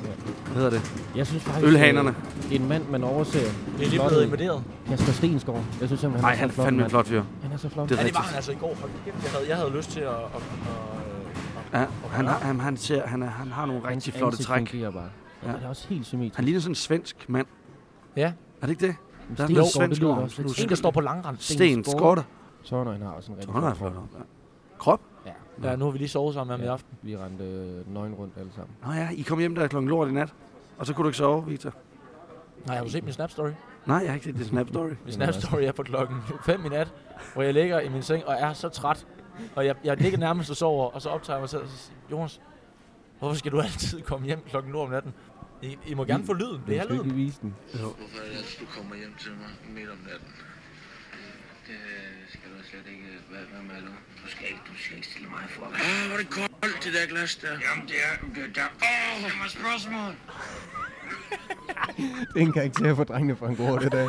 hedder 0.55 0.71
det? 0.71 0.93
Jeg 1.17 1.27
synes 1.27 1.43
faktisk, 1.43 1.67
Ølhanerne. 1.67 2.09
øh, 2.51 2.55
en 2.55 2.69
mand, 2.69 2.89
man 2.91 3.05
overser. 3.05 3.39
Det 3.79 3.87
er 3.87 3.91
lige 3.91 4.03
blevet 4.09 4.25
invaderet. 4.25 4.63
Kasper 4.87 5.13
Stensgaard. 5.13 5.65
Jeg 5.81 5.89
synes 5.89 6.01
simpelthen, 6.01 6.25
Nej, 6.25 6.35
han 6.35 6.39
han 6.39 6.49
er 6.49 6.51
er 6.51 6.51
så 6.51 6.55
flot 6.55 6.65
fandme 6.67 6.85
en 6.85 6.91
flot 6.91 7.07
fyr. 7.07 7.23
Han 7.43 7.53
er 7.53 7.57
så 7.57 7.69
flot. 7.69 7.89
Det 7.89 7.95
er 7.99 8.03
Ja, 8.03 8.07
det 8.07 8.15
var 8.15 8.21
han 8.21 8.35
altså 8.37 8.53
i 8.53 8.55
går. 8.55 8.77
Jeg 9.07 9.31
havde, 9.33 9.49
jeg 9.49 9.57
havde 9.57 9.71
lyst 9.77 9.91
til 9.91 10.01
at... 10.01 10.09
at, 10.09 10.15
at, 10.15 10.43
at, 11.73 11.81
Ja, 11.81 11.87
han, 12.11 12.27
har, 12.27 12.39
han, 12.39 12.61
han, 12.61 12.77
ser, 12.77 13.07
han, 13.07 13.23
er, 13.23 13.27
han 13.31 13.53
har 13.53 13.67
nogle 13.67 13.83
Hans 13.87 14.07
rigtig 14.07 14.15
flotte 14.21 14.43
træk. 14.43 14.59
fungerer 14.59 14.91
bare. 14.91 15.09
Ja. 15.47 15.49
Han 15.51 15.57
er 15.65 15.69
også 15.69 15.89
helt 15.89 16.07
symmetrisk. 16.07 16.37
Han 16.37 16.45
ligner 16.45 16.61
sådan 16.61 16.71
en 16.71 16.75
svensk 16.75 17.25
mand. 17.29 17.47
Ja. 18.17 18.27
Er 18.61 18.67
det 18.67 18.71
ikke 18.71 18.87
det? 18.87 18.95
Der 19.39 19.45
er 19.45 19.49
noget 19.49 19.65
det 19.65 19.73
svensk 19.73 20.01
lyder 20.01 20.13
over. 20.17 20.61
en, 20.63 20.69
der 20.69 20.75
står 20.75 20.91
på 20.91 21.01
langrand. 21.01 21.37
Sten 21.41 21.85
Skorter. 21.85 22.23
Så 22.65 22.85
han 22.85 23.03
har 23.03 23.11
også 23.11 23.33
en 23.33 23.39
rigtig 23.39 23.55
er 23.55 23.75
flot 23.75 23.77
flot. 23.77 23.93
Ja. 24.15 24.19
Krop? 24.79 25.01
Ja. 25.27 25.33
Ja, 25.63 25.77
nu 25.77 25.85
har 25.85 25.93
vi 25.93 25.99
lige 25.99 26.09
sovet 26.09 26.35
sammen 26.35 26.49
med 26.49 26.57
ham 26.57 26.63
i 26.65 26.67
Ja. 26.67 26.73
aften. 26.73 26.99
Vi 27.03 27.17
rendte 27.17 27.45
øh, 27.45 27.95
nøgen 27.95 28.15
rundt 28.15 28.35
alle 28.39 28.53
sammen. 28.57 28.77
Nå 28.87 28.93
ja, 28.93 29.09
I 29.11 29.23
kom 29.23 29.39
hjem 29.39 29.55
der 29.55 29.67
klokken 29.67 29.89
lort 29.89 30.09
i 30.09 30.13
nat. 30.13 30.35
Og 30.79 30.87
så 30.87 30.95
kunne 30.95 31.03
du 31.05 31.09
ikke 31.09 31.19
sove, 31.19 31.47
Victor. 31.47 31.73
Nej, 32.67 32.77
har 32.77 32.85
du 32.85 32.91
set 32.91 33.05
min 33.05 33.13
Snap 33.13 33.31
Story? 33.31 33.51
Nej, 33.87 33.97
jeg 33.97 34.09
har 34.09 34.15
ikke 34.15 34.25
set 34.25 34.35
det 34.37 34.47
Snap 34.47 34.69
Story. 34.69 34.91
Min 35.05 35.13
Snap 35.13 35.35
Story 35.35 35.61
er 35.63 35.73
på 35.73 35.83
klokken 35.83 36.17
5 36.45 36.67
i 36.67 36.69
nat, 36.69 36.93
hvor 37.35 37.43
jeg 37.43 37.55
ligger 37.55 37.81
i 37.81 37.89
min 37.89 38.03
seng 38.03 38.27
og 38.27 38.35
er 38.39 38.53
så 38.53 38.69
træt. 38.69 39.07
Og 39.57 39.67
jeg, 39.67 39.75
jeg 39.85 39.97
ligger 40.01 40.19
nærmest 40.19 40.51
og 40.51 40.57
sover, 40.57 40.87
og 40.91 41.03
så 41.03 41.09
optager 41.09 41.37
jeg 41.37 41.43
mig 41.43 41.49
selv 41.49 41.63
og 41.63 41.69
så 41.69 41.77
siger, 41.77 41.95
Jonas, 42.11 42.41
hvorfor 43.19 43.37
skal 43.37 43.53
du 43.53 43.61
altid 43.61 44.03
komme 44.03 44.27
hjem 44.27 44.41
klokken 44.49 44.73
lort 44.73 44.87
om 44.87 44.91
natten? 44.93 45.15
I, 45.63 45.79
I 45.87 45.95
må 45.95 46.05
gerne 46.05 46.25
få 46.25 46.33
lyden. 46.33 46.63
Det 46.67 46.79
er 46.79 46.85
lyden. 46.89 47.11
Hvorfor 47.11 47.89
er 48.21 48.29
det, 48.31 48.39
at 48.39 48.57
du 48.61 48.65
kommer 48.79 48.97
hjem 48.97 49.15
til 49.21 49.31
mig 49.31 49.75
midt 49.75 49.91
om 49.91 49.97
natten? 49.97 50.29
Det 51.69 51.79
skal 52.29 52.49
du 52.55 52.59
slet 52.71 52.87
ikke. 52.93 53.05
Hvad, 53.31 53.41
hvad 53.53 53.63
med 53.71 53.83
nu? 53.89 53.93
Du 54.23 54.27
skal 54.35 54.45
ikke, 54.53 54.61
du 54.69 54.75
skal 54.83 54.97
ikke 54.97 55.09
stille 55.13 55.29
mig 55.29 55.45
for. 55.49 55.63
Åh, 55.67 56.07
hvor 56.09 56.15
er 56.15 56.21
det 56.23 56.31
koldt, 56.31 56.85
det 56.85 56.93
der 56.97 57.07
glas 57.13 57.37
der. 57.37 57.49
Jamen, 57.67 57.85
det 57.91 57.97
er... 58.07 58.13
Det, 58.35 58.57
der. 58.57 58.67
Åh, 58.89 59.15
det 59.25 59.33
var 59.43 59.49
spørgsmål. 59.59 60.13
Det 62.35 62.43
er 62.43 62.47
en 62.47 62.53
karakter 62.53 62.95
for 62.95 63.05
drengene 63.05 63.37
fra 63.37 63.49
en 63.49 63.57
gård, 63.57 63.81
det 63.81 63.93
der. 63.93 64.09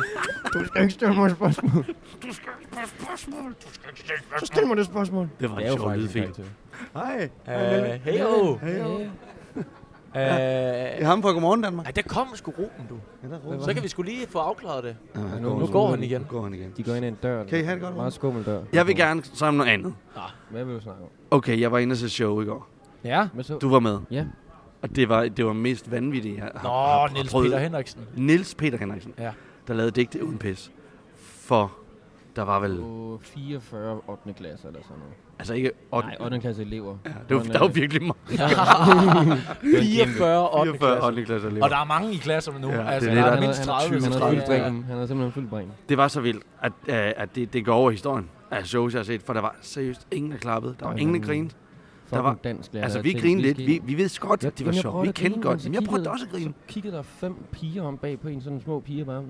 Du 0.54 0.66
skal 0.66 0.82
ikke 0.82 0.94
stille 0.94 1.14
mig 1.14 1.26
et 1.26 1.32
spørgsmål. 1.36 1.84
Du 2.22 2.32
skal 2.32 2.48
ikke 2.60 2.70
stille 2.72 2.88
spørgsmål. 3.00 3.54
Du 3.64 3.68
skal 3.74 3.88
ikke 3.90 4.00
stille 4.00 4.20
Så 4.40 4.46
stil 4.46 4.66
mig 4.66 4.76
det 4.76 4.86
spørgsmål. 4.86 5.28
Det 5.40 5.50
var 5.50 5.56
Det 5.56 5.62
en 5.64 5.68
er 5.68 5.72
jo 5.72 5.76
sjov 5.78 5.88
faktisk 5.90 6.16
en 6.16 6.22
lydfil. 6.22 6.44
Hej. 6.94 7.28
Øh, 7.48 8.00
heyo. 8.04 8.56
Heyo. 8.62 9.00
Øh, 10.16 10.75
Det 10.96 11.02
er 11.04 11.06
ham 11.08 11.22
fra 11.22 11.30
Godmorgen 11.30 11.62
Danmark. 11.62 11.86
Ej, 11.86 11.92
der 11.92 12.02
kom 12.02 12.28
sgu 12.34 12.50
Ruben, 12.50 12.86
du. 12.88 12.98
Ja, 13.22 13.28
der 13.28 13.34
er 13.34 13.38
Ruben. 13.38 13.62
Så 13.62 13.74
kan 13.74 13.82
vi 13.82 13.88
sgu 13.88 14.02
lige 14.02 14.26
få 14.26 14.38
afklaret 14.38 14.84
det. 14.84 14.96
Ja, 15.14 15.20
Ja, 15.20 15.40
Nu, 15.40 15.58
nu 15.58 15.66
går 15.66 15.90
han 15.90 16.02
igen. 16.02 16.20
Nu 16.20 16.26
går 16.28 16.42
han 16.42 16.54
igen. 16.54 16.72
De 16.76 16.82
går 16.82 16.94
ind 16.94 17.04
i 17.04 17.08
en 17.08 17.14
dør. 17.22 17.44
Kan 17.44 17.60
I 17.60 17.62
have 17.62 17.74
det 17.74 17.82
godt, 17.82 17.96
Meget 17.96 18.12
skummel 18.12 18.46
dør. 18.46 18.62
Jeg 18.72 18.86
vil 18.86 18.96
gerne 18.96 19.22
sammen 19.24 19.58
noget 19.58 19.70
andet. 19.70 19.94
Hvad 20.50 20.64
vil 20.64 20.74
du 20.74 20.80
snakke 20.80 21.02
om? 21.02 21.08
Okay, 21.30 21.60
jeg 21.60 21.72
var 21.72 21.78
inde 21.78 21.92
og 21.92 21.96
se 21.96 22.08
show 22.08 22.40
i 22.40 22.44
går. 22.44 22.68
Ja. 23.04 23.28
Så? 23.42 23.58
Du 23.58 23.68
var 23.68 23.80
med. 23.80 23.98
Ja. 24.10 24.24
Og 24.82 24.96
det 24.96 25.08
var 25.08 25.28
det 25.28 25.46
var 25.46 25.52
mest 25.52 25.90
vanvittige, 25.90 26.34
jeg 26.34 26.42
har, 26.44 26.62
Nå, 26.62 26.68
har, 26.68 26.98
har 27.08 27.14
Niels 27.14 27.30
prøvet. 27.30 27.46
Peter 27.50 27.58
Henriksen. 27.58 28.00
Niels 28.16 28.54
Peter 28.54 28.78
Henriksen. 28.78 29.14
Ja. 29.18 29.32
Der 29.68 29.74
lavede 29.74 29.90
digte 29.90 30.24
uden 30.24 30.38
pis. 30.38 30.70
For 31.16 31.72
der 32.36 32.42
var 32.42 32.60
vel... 32.60 32.76
På 32.80 33.20
44 33.22 34.00
8. 34.08 34.32
klasse 34.32 34.68
eller 34.68 34.80
sådan 34.82 34.96
noget. 34.98 35.14
Altså 35.38 35.54
ikke... 35.54 35.70
8. 35.92 36.08
Nej, 36.08 36.16
8. 36.20 36.40
klasse 36.40 36.62
elever. 36.62 36.96
Ja, 37.04 37.10
det 37.28 37.36
var, 37.36 37.42
der 37.42 37.58
var 37.58 37.68
virkelig 37.68 38.02
mange. 38.02 38.14
44 39.62 40.50
8. 40.60 40.72
44 40.72 41.06
8. 41.06 41.24
klasse 41.24 41.46
elever. 41.48 41.64
Og 41.64 41.70
der 41.70 41.76
er 41.76 41.84
mange 41.84 42.12
i 42.12 42.16
klasserne 42.16 42.60
nu. 42.60 42.68
Ja, 42.70 42.76
det 42.78 42.84
altså, 42.88 43.10
er 43.10 43.14
der 43.14 43.22
det, 43.22 43.30
er 43.30 43.34
der- 43.34 43.40
mindst 43.40 43.58
han, 43.58 43.66
30. 43.66 44.00
han, 44.02 44.12
er 44.12 44.54
jeg. 44.54 44.72
fuld 44.72 44.84
Han 44.84 44.98
er 44.98 45.06
simpelthen 45.06 45.32
fuld 45.32 45.48
bræn. 45.48 45.68
Det 45.88 45.96
var 45.96 46.08
så 46.08 46.20
vildt, 46.20 46.42
at, 46.62 46.72
øh, 46.88 46.94
at 47.16 47.28
det, 47.34 47.52
det 47.52 47.64
går 47.64 47.74
over 47.74 47.90
i 47.90 47.94
historien 47.94 48.28
af 48.50 48.66
shows, 48.66 48.92
jeg 48.94 48.98
har 48.98 49.04
set. 49.04 49.22
For 49.22 49.32
der 49.32 49.40
var 49.40 49.56
seriøst 49.62 50.06
ingen, 50.10 50.32
der 50.32 50.38
klappede. 50.38 50.74
Der 50.80 50.86
var 50.86 50.92
Ej, 50.92 50.98
ingen, 51.00 51.20
der 51.20 51.26
grinede. 51.26 51.54
Der 52.10 52.16
Fucking 52.16 52.24
var, 52.24 52.36
dansk 52.44 52.72
lærer. 52.72 52.84
altså, 52.84 52.98
der 52.98 53.02
vi 53.02 53.12
grinede 53.12 53.42
lidt. 53.42 53.58
Vi, 53.58 53.80
vi 53.84 53.94
vidste 53.94 54.20
godt, 54.20 54.44
at 54.44 54.58
det 54.58 54.66
var 54.66 54.72
sjovt. 54.72 55.06
Vi 55.06 55.12
kendte 55.12 55.40
godt. 55.40 55.64
men 55.64 55.74
jeg 55.74 55.82
prøvede 55.82 56.10
også 56.10 56.24
at 56.24 56.32
grine. 56.32 56.44
Så 56.44 56.72
kiggede 56.72 56.96
der 56.96 57.02
fem 57.02 57.34
piger 57.52 57.82
om 57.82 57.98
bag 57.98 58.20
på 58.20 58.28
en, 58.28 58.40
sådan 58.40 58.60
små 58.60 58.80
piger 58.80 59.04
bare. 59.04 59.24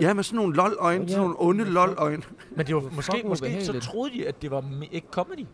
Ja, 0.00 0.14
med 0.14 0.22
sådan 0.22 0.36
nogle 0.36 0.56
lol-øjne. 0.56 1.08
Sådan 1.08 1.20
nogle 1.20 1.36
onde 1.38 1.64
lol-øjne. 1.64 2.22
Men 2.56 2.66
det 2.66 2.74
var 2.74 2.80
Det 2.80 2.90
var 2.90 2.96
måske, 2.96 3.22
måske 3.24 3.64
så 3.64 3.80
troede 3.80 4.14
de, 4.14 4.28
at 4.28 4.42
det 4.42 4.50
var 4.50 4.64
ikke 4.92 5.06
comedy. 5.10 5.46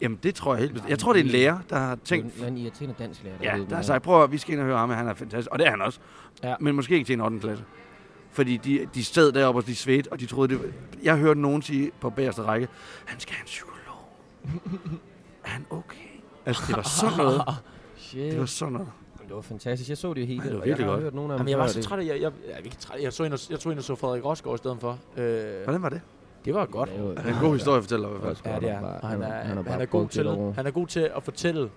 Jamen, 0.00 0.18
det 0.22 0.34
tror 0.34 0.54
jeg 0.54 0.60
helt 0.60 0.72
bestemt. 0.72 0.90
Jeg 0.90 0.98
tror, 0.98 1.12
det 1.12 1.20
er 1.20 1.24
en 1.24 1.30
lærer, 1.30 1.58
der 1.70 1.76
har 1.76 1.98
tænkt... 2.04 2.34
Det 2.34 2.42
er 2.42 2.46
en 2.48 2.58
irriterende 2.58 2.94
dansk 2.98 3.24
lærer. 3.24 3.34
Ja, 3.42 3.56
ved, 3.56 3.66
der 3.66 3.76
har 3.76 3.82
sagt, 3.82 4.02
prøv 4.02 4.22
at 4.22 4.32
vi 4.32 4.38
skal 4.38 4.52
ind 4.52 4.60
og 4.60 4.66
høre 4.66 4.78
ham, 4.78 4.90
han 4.90 5.08
er 5.08 5.14
fantastisk. 5.14 5.50
Og 5.52 5.58
det 5.58 5.66
er 5.66 5.70
han 5.70 5.80
også. 5.82 6.00
Ja. 6.42 6.54
Men 6.60 6.74
måske 6.74 6.94
ikke 6.94 7.06
til 7.06 7.12
en 7.12 7.20
8. 7.20 7.38
klasse. 7.38 7.64
Fordi 8.30 8.56
de, 8.56 8.86
de 8.94 9.04
sad 9.04 9.32
deroppe, 9.32 9.60
og 9.60 9.66
de 9.66 9.76
svedte, 9.76 10.12
og 10.12 10.20
de 10.20 10.26
troede, 10.26 10.48
det 10.48 10.58
var... 10.62 10.68
Jeg 11.02 11.16
hørte 11.16 11.40
nogen 11.40 11.62
sige 11.62 11.90
på 12.00 12.10
bagerste 12.10 12.42
række, 12.42 12.68
han 13.04 13.20
skal 13.20 13.34
have 13.34 13.42
en 13.42 13.46
psykolog. 13.46 14.08
er 15.44 15.48
han 15.48 15.66
okay? 15.70 16.13
Altså, 16.46 16.62
det 16.68 16.76
var 16.76 16.82
sådan 16.82 17.16
noget. 17.16 17.42
Shit. 17.96 18.32
Det 18.32 18.40
var 18.40 18.46
sådan 18.46 18.72
noget. 18.72 18.88
Jamen, 19.18 19.28
det 19.28 19.36
var 19.36 19.42
fantastisk. 19.42 19.88
Jeg 19.90 19.98
så 19.98 20.14
det 20.14 20.26
hele. 20.26 20.40
Ej, 20.42 20.46
det 20.48 20.54
var 20.58 20.64
virkelig 20.64 20.84
jeg 20.84 20.92
godt. 20.92 21.02
hørt 21.02 21.14
nogle 21.14 21.32
af 21.32 21.38
dem 21.38 21.46
Jamen, 21.48 21.50
jeg 21.50 21.58
var 21.58 21.66
så 21.66 21.82
træt 21.82 21.98
af, 21.98 22.04
jeg, 22.06 22.20
jeg, 22.20 22.32
jeg, 22.56 22.64
ikke 22.64 22.76
træt, 22.76 23.02
jeg, 23.02 23.12
så 23.12 23.24
ind 23.24 23.32
og, 23.32 23.38
jeg 23.50 23.60
tog 23.60 23.72
ind 23.72 23.78
og 23.78 23.84
så 23.84 23.94
Frederik 23.94 24.24
Rosgaard 24.24 24.54
i 24.54 24.58
stedet 24.58 24.76
for. 24.80 24.98
Øh, 25.16 25.64
Hvordan 25.64 25.82
var 25.82 25.88
det? 25.88 26.00
det 26.44 26.54
var 26.54 26.66
godt. 26.66 26.90
Det 26.90 26.98
er 27.18 27.22
er 27.30 27.34
en 27.34 27.40
god 27.40 27.52
historiefortæller 27.52 28.08
i 28.08 28.10
hvert 28.20 28.36
fald. 28.38 28.54
Ja, 28.54 28.60
det 28.60 28.68
er 28.68 28.74
han 28.74 28.82
han. 28.84 28.84
bare- 28.84 29.00
Og 29.00 29.08
han 29.08 29.22
er, 29.22 29.26
han 29.26 29.50
er 29.50 29.54
han 29.54 29.64
bare 29.64 29.82
er, 29.82 29.86
god 29.86 30.08
til, 30.08 30.52
han 30.56 30.66
er 30.66 30.70
god 30.70 30.86
til 30.86 31.00
at 31.16 31.22
fortælle 31.22 31.70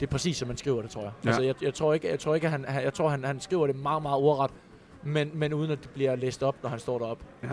det 0.00 0.10
præcis, 0.10 0.36
som 0.36 0.48
man 0.48 0.56
skriver 0.56 0.82
det, 0.82 0.90
tror 0.90 1.02
jeg. 1.02 1.12
Ja. 1.24 1.28
Altså, 1.28 1.42
jeg, 1.42 1.54
jeg 1.62 1.74
tror 1.74 1.94
ikke, 1.94 2.10
jeg 2.10 2.18
tror 2.20 2.34
ikke, 2.34 2.46
at 2.46 2.50
han, 2.50 2.64
han- 2.68 2.82
jeg 2.84 2.94
tror, 2.94 3.08
han, 3.08 3.24
han 3.24 3.40
skriver 3.40 3.66
det 3.66 3.76
meget, 3.76 4.02
meget 4.02 4.16
ordret, 4.22 4.50
men, 5.04 5.30
men 5.34 5.54
uden 5.54 5.70
at 5.70 5.82
det 5.82 5.90
bliver 5.90 6.16
læst 6.16 6.42
op, 6.42 6.56
når 6.62 6.70
han 6.70 6.78
står 6.78 6.98
deroppe. 6.98 7.24
Ja. 7.42 7.48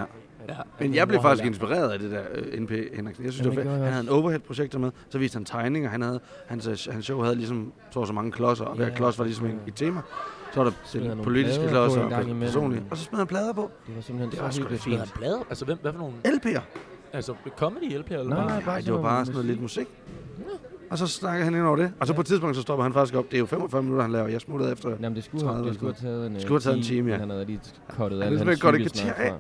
Ja. 0.50 0.56
Men 0.80 0.96
jeg 0.96 1.08
blev 1.08 1.22
faktisk 1.22 1.46
inspireret 1.46 1.90
af 1.92 2.00
det 2.00 2.12
der 2.12 2.22
uh, 2.54 2.60
NP 2.64 2.72
Henriksen. 2.94 3.26
Jeg 3.26 3.34
synes, 3.34 3.46
Jamen, 3.46 3.58
det 3.58 3.66
var 3.66 3.72
det 3.72 3.84
Han 3.84 3.94
havde 3.94 4.04
en 4.04 4.10
overhead-projektor 4.10 4.80
med, 4.80 4.92
så 5.10 5.18
viste 5.18 5.36
han 5.36 5.46
tegninger. 5.46 5.90
Han 5.90 6.02
havde, 6.02 6.20
hans, 6.48 6.68
øh, 6.68 6.78
hans 6.94 7.06
show 7.06 7.22
havde 7.22 7.36
ligesom 7.36 7.74
så, 7.92 8.06
så 8.06 8.14
mange 8.14 8.32
klodser, 8.32 8.66
og 8.66 8.76
hver 8.76 8.88
Ja, 8.88 8.94
klods 8.96 9.20
var 9.20 9.26
ligesom 9.26 9.46
en, 9.46 9.52
ja. 9.52 9.58
et 9.68 9.76
tema. 9.76 10.02
Så 10.54 10.64
var 10.64 10.74
der 10.94 11.00
den 11.14 11.24
politiske 11.24 11.68
plader 11.68 11.88
på 11.88 11.94
klods 11.94 12.26
en 12.26 12.32
og 12.32 12.40
personlige. 12.40 12.84
Og 12.92 12.98
så 12.98 13.04
smed 13.04 13.18
han 13.18 13.28
plader 13.28 13.54
på. 13.54 13.72
Det 13.88 13.96
var 13.96 14.02
simpelthen 14.02 14.30
Det 14.30 14.38
så 14.38 14.44
var 14.44 14.52
sgu 14.52 14.64
da 14.64 14.70
hyggeligt. 14.70 15.02
fint. 15.02 15.14
Plader? 15.14 15.40
Altså, 15.50 15.66
hvem, 15.66 15.78
hvad 15.82 15.92
for 15.94 16.00
nogle? 16.00 16.14
LP'er. 16.26 16.62
Altså, 17.14 17.34
comedy 17.58 17.84
LP'er? 17.98 18.14
Eller 18.14 18.24
Nej, 18.24 18.38
hvad? 18.38 18.46
nej, 18.46 18.56
Nej, 18.56 18.66
bare 18.66 18.82
det 18.82 18.94
var 18.94 19.02
bare 19.02 19.26
sådan 19.26 19.34
noget 19.34 19.46
lidt 19.46 19.62
musik. 19.62 19.88
Og 20.92 20.98
så 20.98 21.08
snakker 21.08 21.46
han 21.46 21.56
ind 21.56 21.64
over 21.64 21.76
det. 21.76 21.94
Og 22.00 22.08
så 22.08 22.14
på 22.14 22.22
et 22.22 22.28
tidspunkt, 22.28 22.56
så 22.56 22.62
stopper 22.62 22.84
han 22.84 22.94
faktisk 22.94 23.16
op. 23.16 23.26
Det 23.26 23.34
er 23.34 23.40
jo 23.40 23.46
45 23.46 23.84
minutter, 23.84 24.02
han 24.04 24.12
laver. 24.12 24.28
Jeg 24.28 24.42
smuttede 24.42 24.72
efter. 24.72 24.90
Jamen, 24.90 25.16
det 25.16 25.24
skulle, 25.24 25.44
have, 25.44 25.54
30 25.54 25.68
det 25.70 25.76
skulle 25.76 25.94
have 26.00 26.12
taget 26.12 26.28
en, 26.28 26.36
øh, 26.36 26.42
Skulle 26.42 26.54
have 26.56 26.60
taget 26.60 26.78
en 26.78 26.84
time, 26.84 27.12
ja. 27.12 27.18
Han 27.18 27.30
havde 27.30 27.46
lige 27.46 27.60
kottet 27.90 28.20
Ja, 28.20 28.26
alt 28.26 28.40
det 28.40 28.48
er 28.48 28.56
godt 28.60 28.76
et 28.76 28.82
kvarter 28.82 29.14
af. 29.14 29.34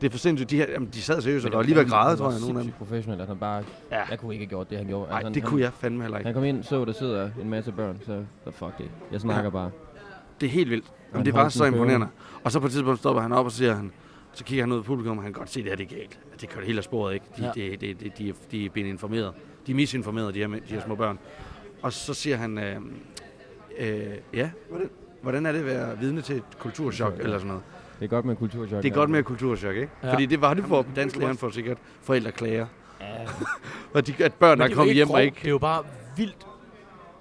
Det 0.00 0.06
er 0.06 0.10
for 0.10 0.18
sindssygt. 0.18 0.50
De, 0.50 0.56
her, 0.56 0.66
jamen, 0.70 0.88
de 0.94 1.02
sad 1.02 1.20
seriøst, 1.20 1.44
og 1.46 1.50
der 1.50 1.56
var 1.58 1.64
lige 1.64 1.74
ved 1.74 1.82
at 1.82 1.88
græde, 1.88 2.16
tror 2.16 2.24
var 2.24 2.32
jeg, 2.32 2.40
nogle 2.40 2.58
af 2.58 2.64
dem. 2.64 2.72
professionel, 2.78 3.20
at 3.20 3.28
han 3.28 3.36
bare... 3.36 3.62
Ja. 3.90 4.02
Jeg 4.10 4.18
kunne 4.18 4.34
ikke 4.34 4.44
have 4.44 4.48
gjort 4.48 4.70
det, 4.70 4.78
han 4.78 4.86
gjorde. 4.86 5.08
Nej, 5.08 5.18
Altså, 5.18 5.32
det 5.32 5.42
han, 5.42 5.50
kunne 5.50 5.60
jeg 5.60 5.72
fandme 5.72 6.02
heller 6.02 6.18
ikke. 6.18 6.26
Han 6.26 6.34
kom 6.34 6.44
ind, 6.44 6.62
så 6.62 6.84
der 6.84 6.92
sidder 6.92 7.30
en 7.42 7.50
masse 7.50 7.72
børn, 7.72 7.98
så 8.06 8.24
så 8.44 8.50
fuck 8.50 8.78
det. 8.78 8.86
Jeg 9.12 9.20
snakker 9.20 9.50
bare. 9.50 9.70
Det 10.40 10.46
er 10.46 10.50
helt 10.50 10.70
vildt. 10.70 10.84
Jamen, 11.12 11.24
det 11.26 11.30
er 11.30 11.34
bare 11.34 11.42
holdt 11.42 11.54
så 11.54 11.64
imponerende. 11.64 12.06
Og 12.44 12.52
så 12.52 12.60
på 12.60 12.66
et 12.66 12.72
tidspunkt 12.72 12.98
stopper 12.98 13.22
han 13.22 13.32
op 13.32 13.44
og 13.46 13.52
siger 13.52 13.74
han, 13.74 13.92
så 14.32 14.44
kigger 14.44 14.62
han 14.64 14.72
ud 14.72 14.78
på 14.82 14.86
publikum, 14.86 15.18
og 15.18 15.24
han 15.24 15.32
kan 15.32 15.40
godt 15.40 15.50
se, 15.50 15.60
at 15.60 15.64
det 15.64 15.70
her 15.70 15.76
det 15.76 15.92
er 15.94 15.98
galt. 15.98 16.20
At 16.34 16.40
det 16.40 16.48
kører 16.48 16.64
helt 16.66 16.78
af 16.78 16.84
sporet, 16.84 17.14
ikke? 17.14 17.26
De, 17.36 17.42
Ja. 17.42 17.52
de, 17.54 17.76
de, 17.76 17.94
de, 17.94 18.10
de, 18.18 18.28
er, 18.28 18.32
de 18.50 18.64
er 18.66 18.70
blevet 18.70 18.88
informeret. 18.88 19.32
De 19.66 19.72
er 19.72 19.76
misinformeret, 19.76 20.34
de 20.34 20.38
her, 20.38 20.46
de 20.48 20.60
her 20.66 20.80
små 20.84 20.94
børn. 20.94 21.18
Og 21.82 21.92
så 21.92 22.14
siger 22.14 22.36
han, 22.36 22.58
øh, 22.58 22.76
øh, 23.78 24.06
ja, 24.34 24.50
hvordan, 24.68 24.90
hvordan 25.22 25.46
er 25.46 25.52
det 25.52 25.58
at 25.58 25.66
være 25.66 25.98
vidne 25.98 26.22
til 26.22 26.36
et 26.36 26.42
kulturschok, 26.58 27.14
eller 27.18 27.38
sådan 27.38 27.46
noget? 27.48 27.62
Det 27.98 28.04
er 28.04 28.08
godt 28.10 28.24
med 28.24 28.36
kulturchok. 28.36 28.82
Det 28.82 28.90
er 28.90 28.94
godt 28.94 29.10
med 29.10 29.22
kulturschok, 29.22 29.76
ikke? 29.76 29.90
Ja. 30.02 30.12
Fordi 30.12 30.26
det 30.26 30.40
var 30.40 30.54
det 30.54 30.64
for 30.64 30.86
dansklæreren 30.96 31.36
for 31.38 31.50
sikkert 31.50 31.78
forældre 32.02 32.32
klager. 32.32 32.66
Ja, 33.00 33.06
Og 33.94 34.06
de, 34.06 34.14
at 34.24 34.34
børn, 34.34 34.58
der 34.60 34.64
det 34.66 34.72
er 34.72 34.76
kom 34.76 34.84
ikke 34.86 34.94
hjem 34.94 35.08
og 35.08 35.14
grov. 35.14 35.20
ikke... 35.24 35.36
Det 35.40 35.46
er 35.46 35.50
jo 35.50 35.58
bare 35.58 35.84
vildt, 36.16 36.46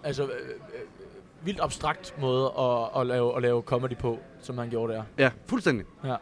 altså, 0.03 0.23
øh, 0.23 0.29
øh, 0.29 1.45
vildt 1.45 1.59
abstrakt 1.61 2.15
måde 2.21 2.51
at, 2.59 3.01
at, 3.01 3.07
lave, 3.07 3.35
at 3.35 3.41
lave 3.41 3.61
comedy 3.61 3.97
på, 3.97 4.19
som 4.41 4.57
han 4.57 4.69
gjorde 4.69 4.93
der. 4.93 5.03
Ja, 5.17 5.31
fuldstændig. 5.45 5.85
Ja. 6.03 6.15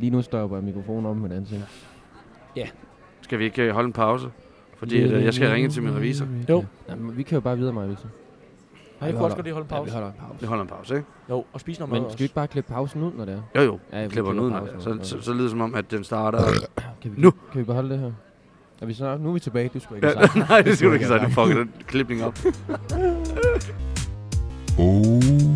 Lige 0.00 0.10
nu 0.10 0.22
stopper 0.22 0.56
jeg 0.56 0.64
mikrofonen 0.64 1.06
om 1.06 1.16
med 1.16 1.30
dansing. 1.30 1.62
Skal 3.22 3.38
vi 3.38 3.44
ikke 3.44 3.62
øh, 3.62 3.70
holde 3.74 3.86
en 3.86 3.92
pause? 3.92 4.28
Fordi 4.76 5.02
at, 5.02 5.10
øh, 5.10 5.24
jeg 5.24 5.34
skal 5.34 5.50
ringe 5.50 5.68
til 5.70 5.82
min 5.82 5.96
revisor. 5.96 6.26
Jo. 6.48 6.64
Jamen, 6.88 7.16
vi 7.16 7.22
kører 7.22 7.40
bare 7.40 7.58
videre, 7.58 7.72
Maja 7.72 7.86
Victor. 7.88 8.08
Har 8.98 9.06
I 9.06 9.10
vi 9.10 9.16
kunne 9.16 9.24
også 9.24 9.36
godt 9.36 9.46
lige 9.46 9.54
holde 9.54 9.66
en 9.70 9.74
Ja, 9.76 9.80
vi 9.82 9.90
pause? 9.90 9.92
holder 9.94 10.08
en 10.08 10.14
pause. 10.18 10.40
Vi 10.40 10.46
holder 10.46 10.62
en 10.62 10.68
pause, 10.68 10.94
ikke? 10.94 11.06
Jo, 11.30 11.44
og 11.52 11.60
spise 11.60 11.80
noget 11.80 11.92
Men 11.92 12.02
mad 12.02 12.10
skal 12.10 12.18
vi 12.18 12.24
ikke 12.24 12.34
bare 12.34 12.48
klippe 12.48 12.72
pausen 12.72 13.02
ud, 13.02 13.12
når 13.16 13.24
det 13.24 13.34
er? 13.34 13.60
Jo, 13.60 13.66
jo. 13.66 13.78
Ja, 13.92 14.02
vi 14.02 14.08
Klipper 14.08 14.30
den 14.32 14.40
ud, 14.40 14.50
når 14.50 14.60
det 14.60 14.74
er. 14.74 14.80
så, 14.80 14.90
ja. 14.90 15.02
så, 15.02 15.20
så 15.20 15.32
lyder 15.32 15.42
det 15.42 15.50
som 15.50 15.60
om, 15.60 15.74
at 15.74 15.90
den 15.90 16.04
starter... 16.04 16.38
Kan 17.02 17.16
vi, 17.16 17.20
Nu! 17.22 17.30
Kan 17.52 17.58
vi 17.60 17.64
beholde 17.64 17.90
det 17.90 17.98
her? 17.98 18.12
Er 18.80 18.86
vi 18.86 18.92
så, 18.94 19.16
nu 19.16 19.28
er 19.28 19.32
vi 19.32 19.40
tilbage, 19.40 19.70
du 19.74 19.80
skulle 19.84 19.96
ikke 19.98 20.08
Ja, 20.08 20.14
have 20.14 20.28
sagt. 20.28 20.48
nej, 20.48 20.62
det 20.62 20.76
skal 20.76 20.88
du 20.88 20.94
ikke 20.94 21.06
sige. 21.06 21.18
Du 21.18 21.24
fucker 21.28 21.54
den 21.58 21.72
klipning 21.86 22.24
op. 22.24 22.38
Oh 24.78 25.04
yeah. 25.22 25.49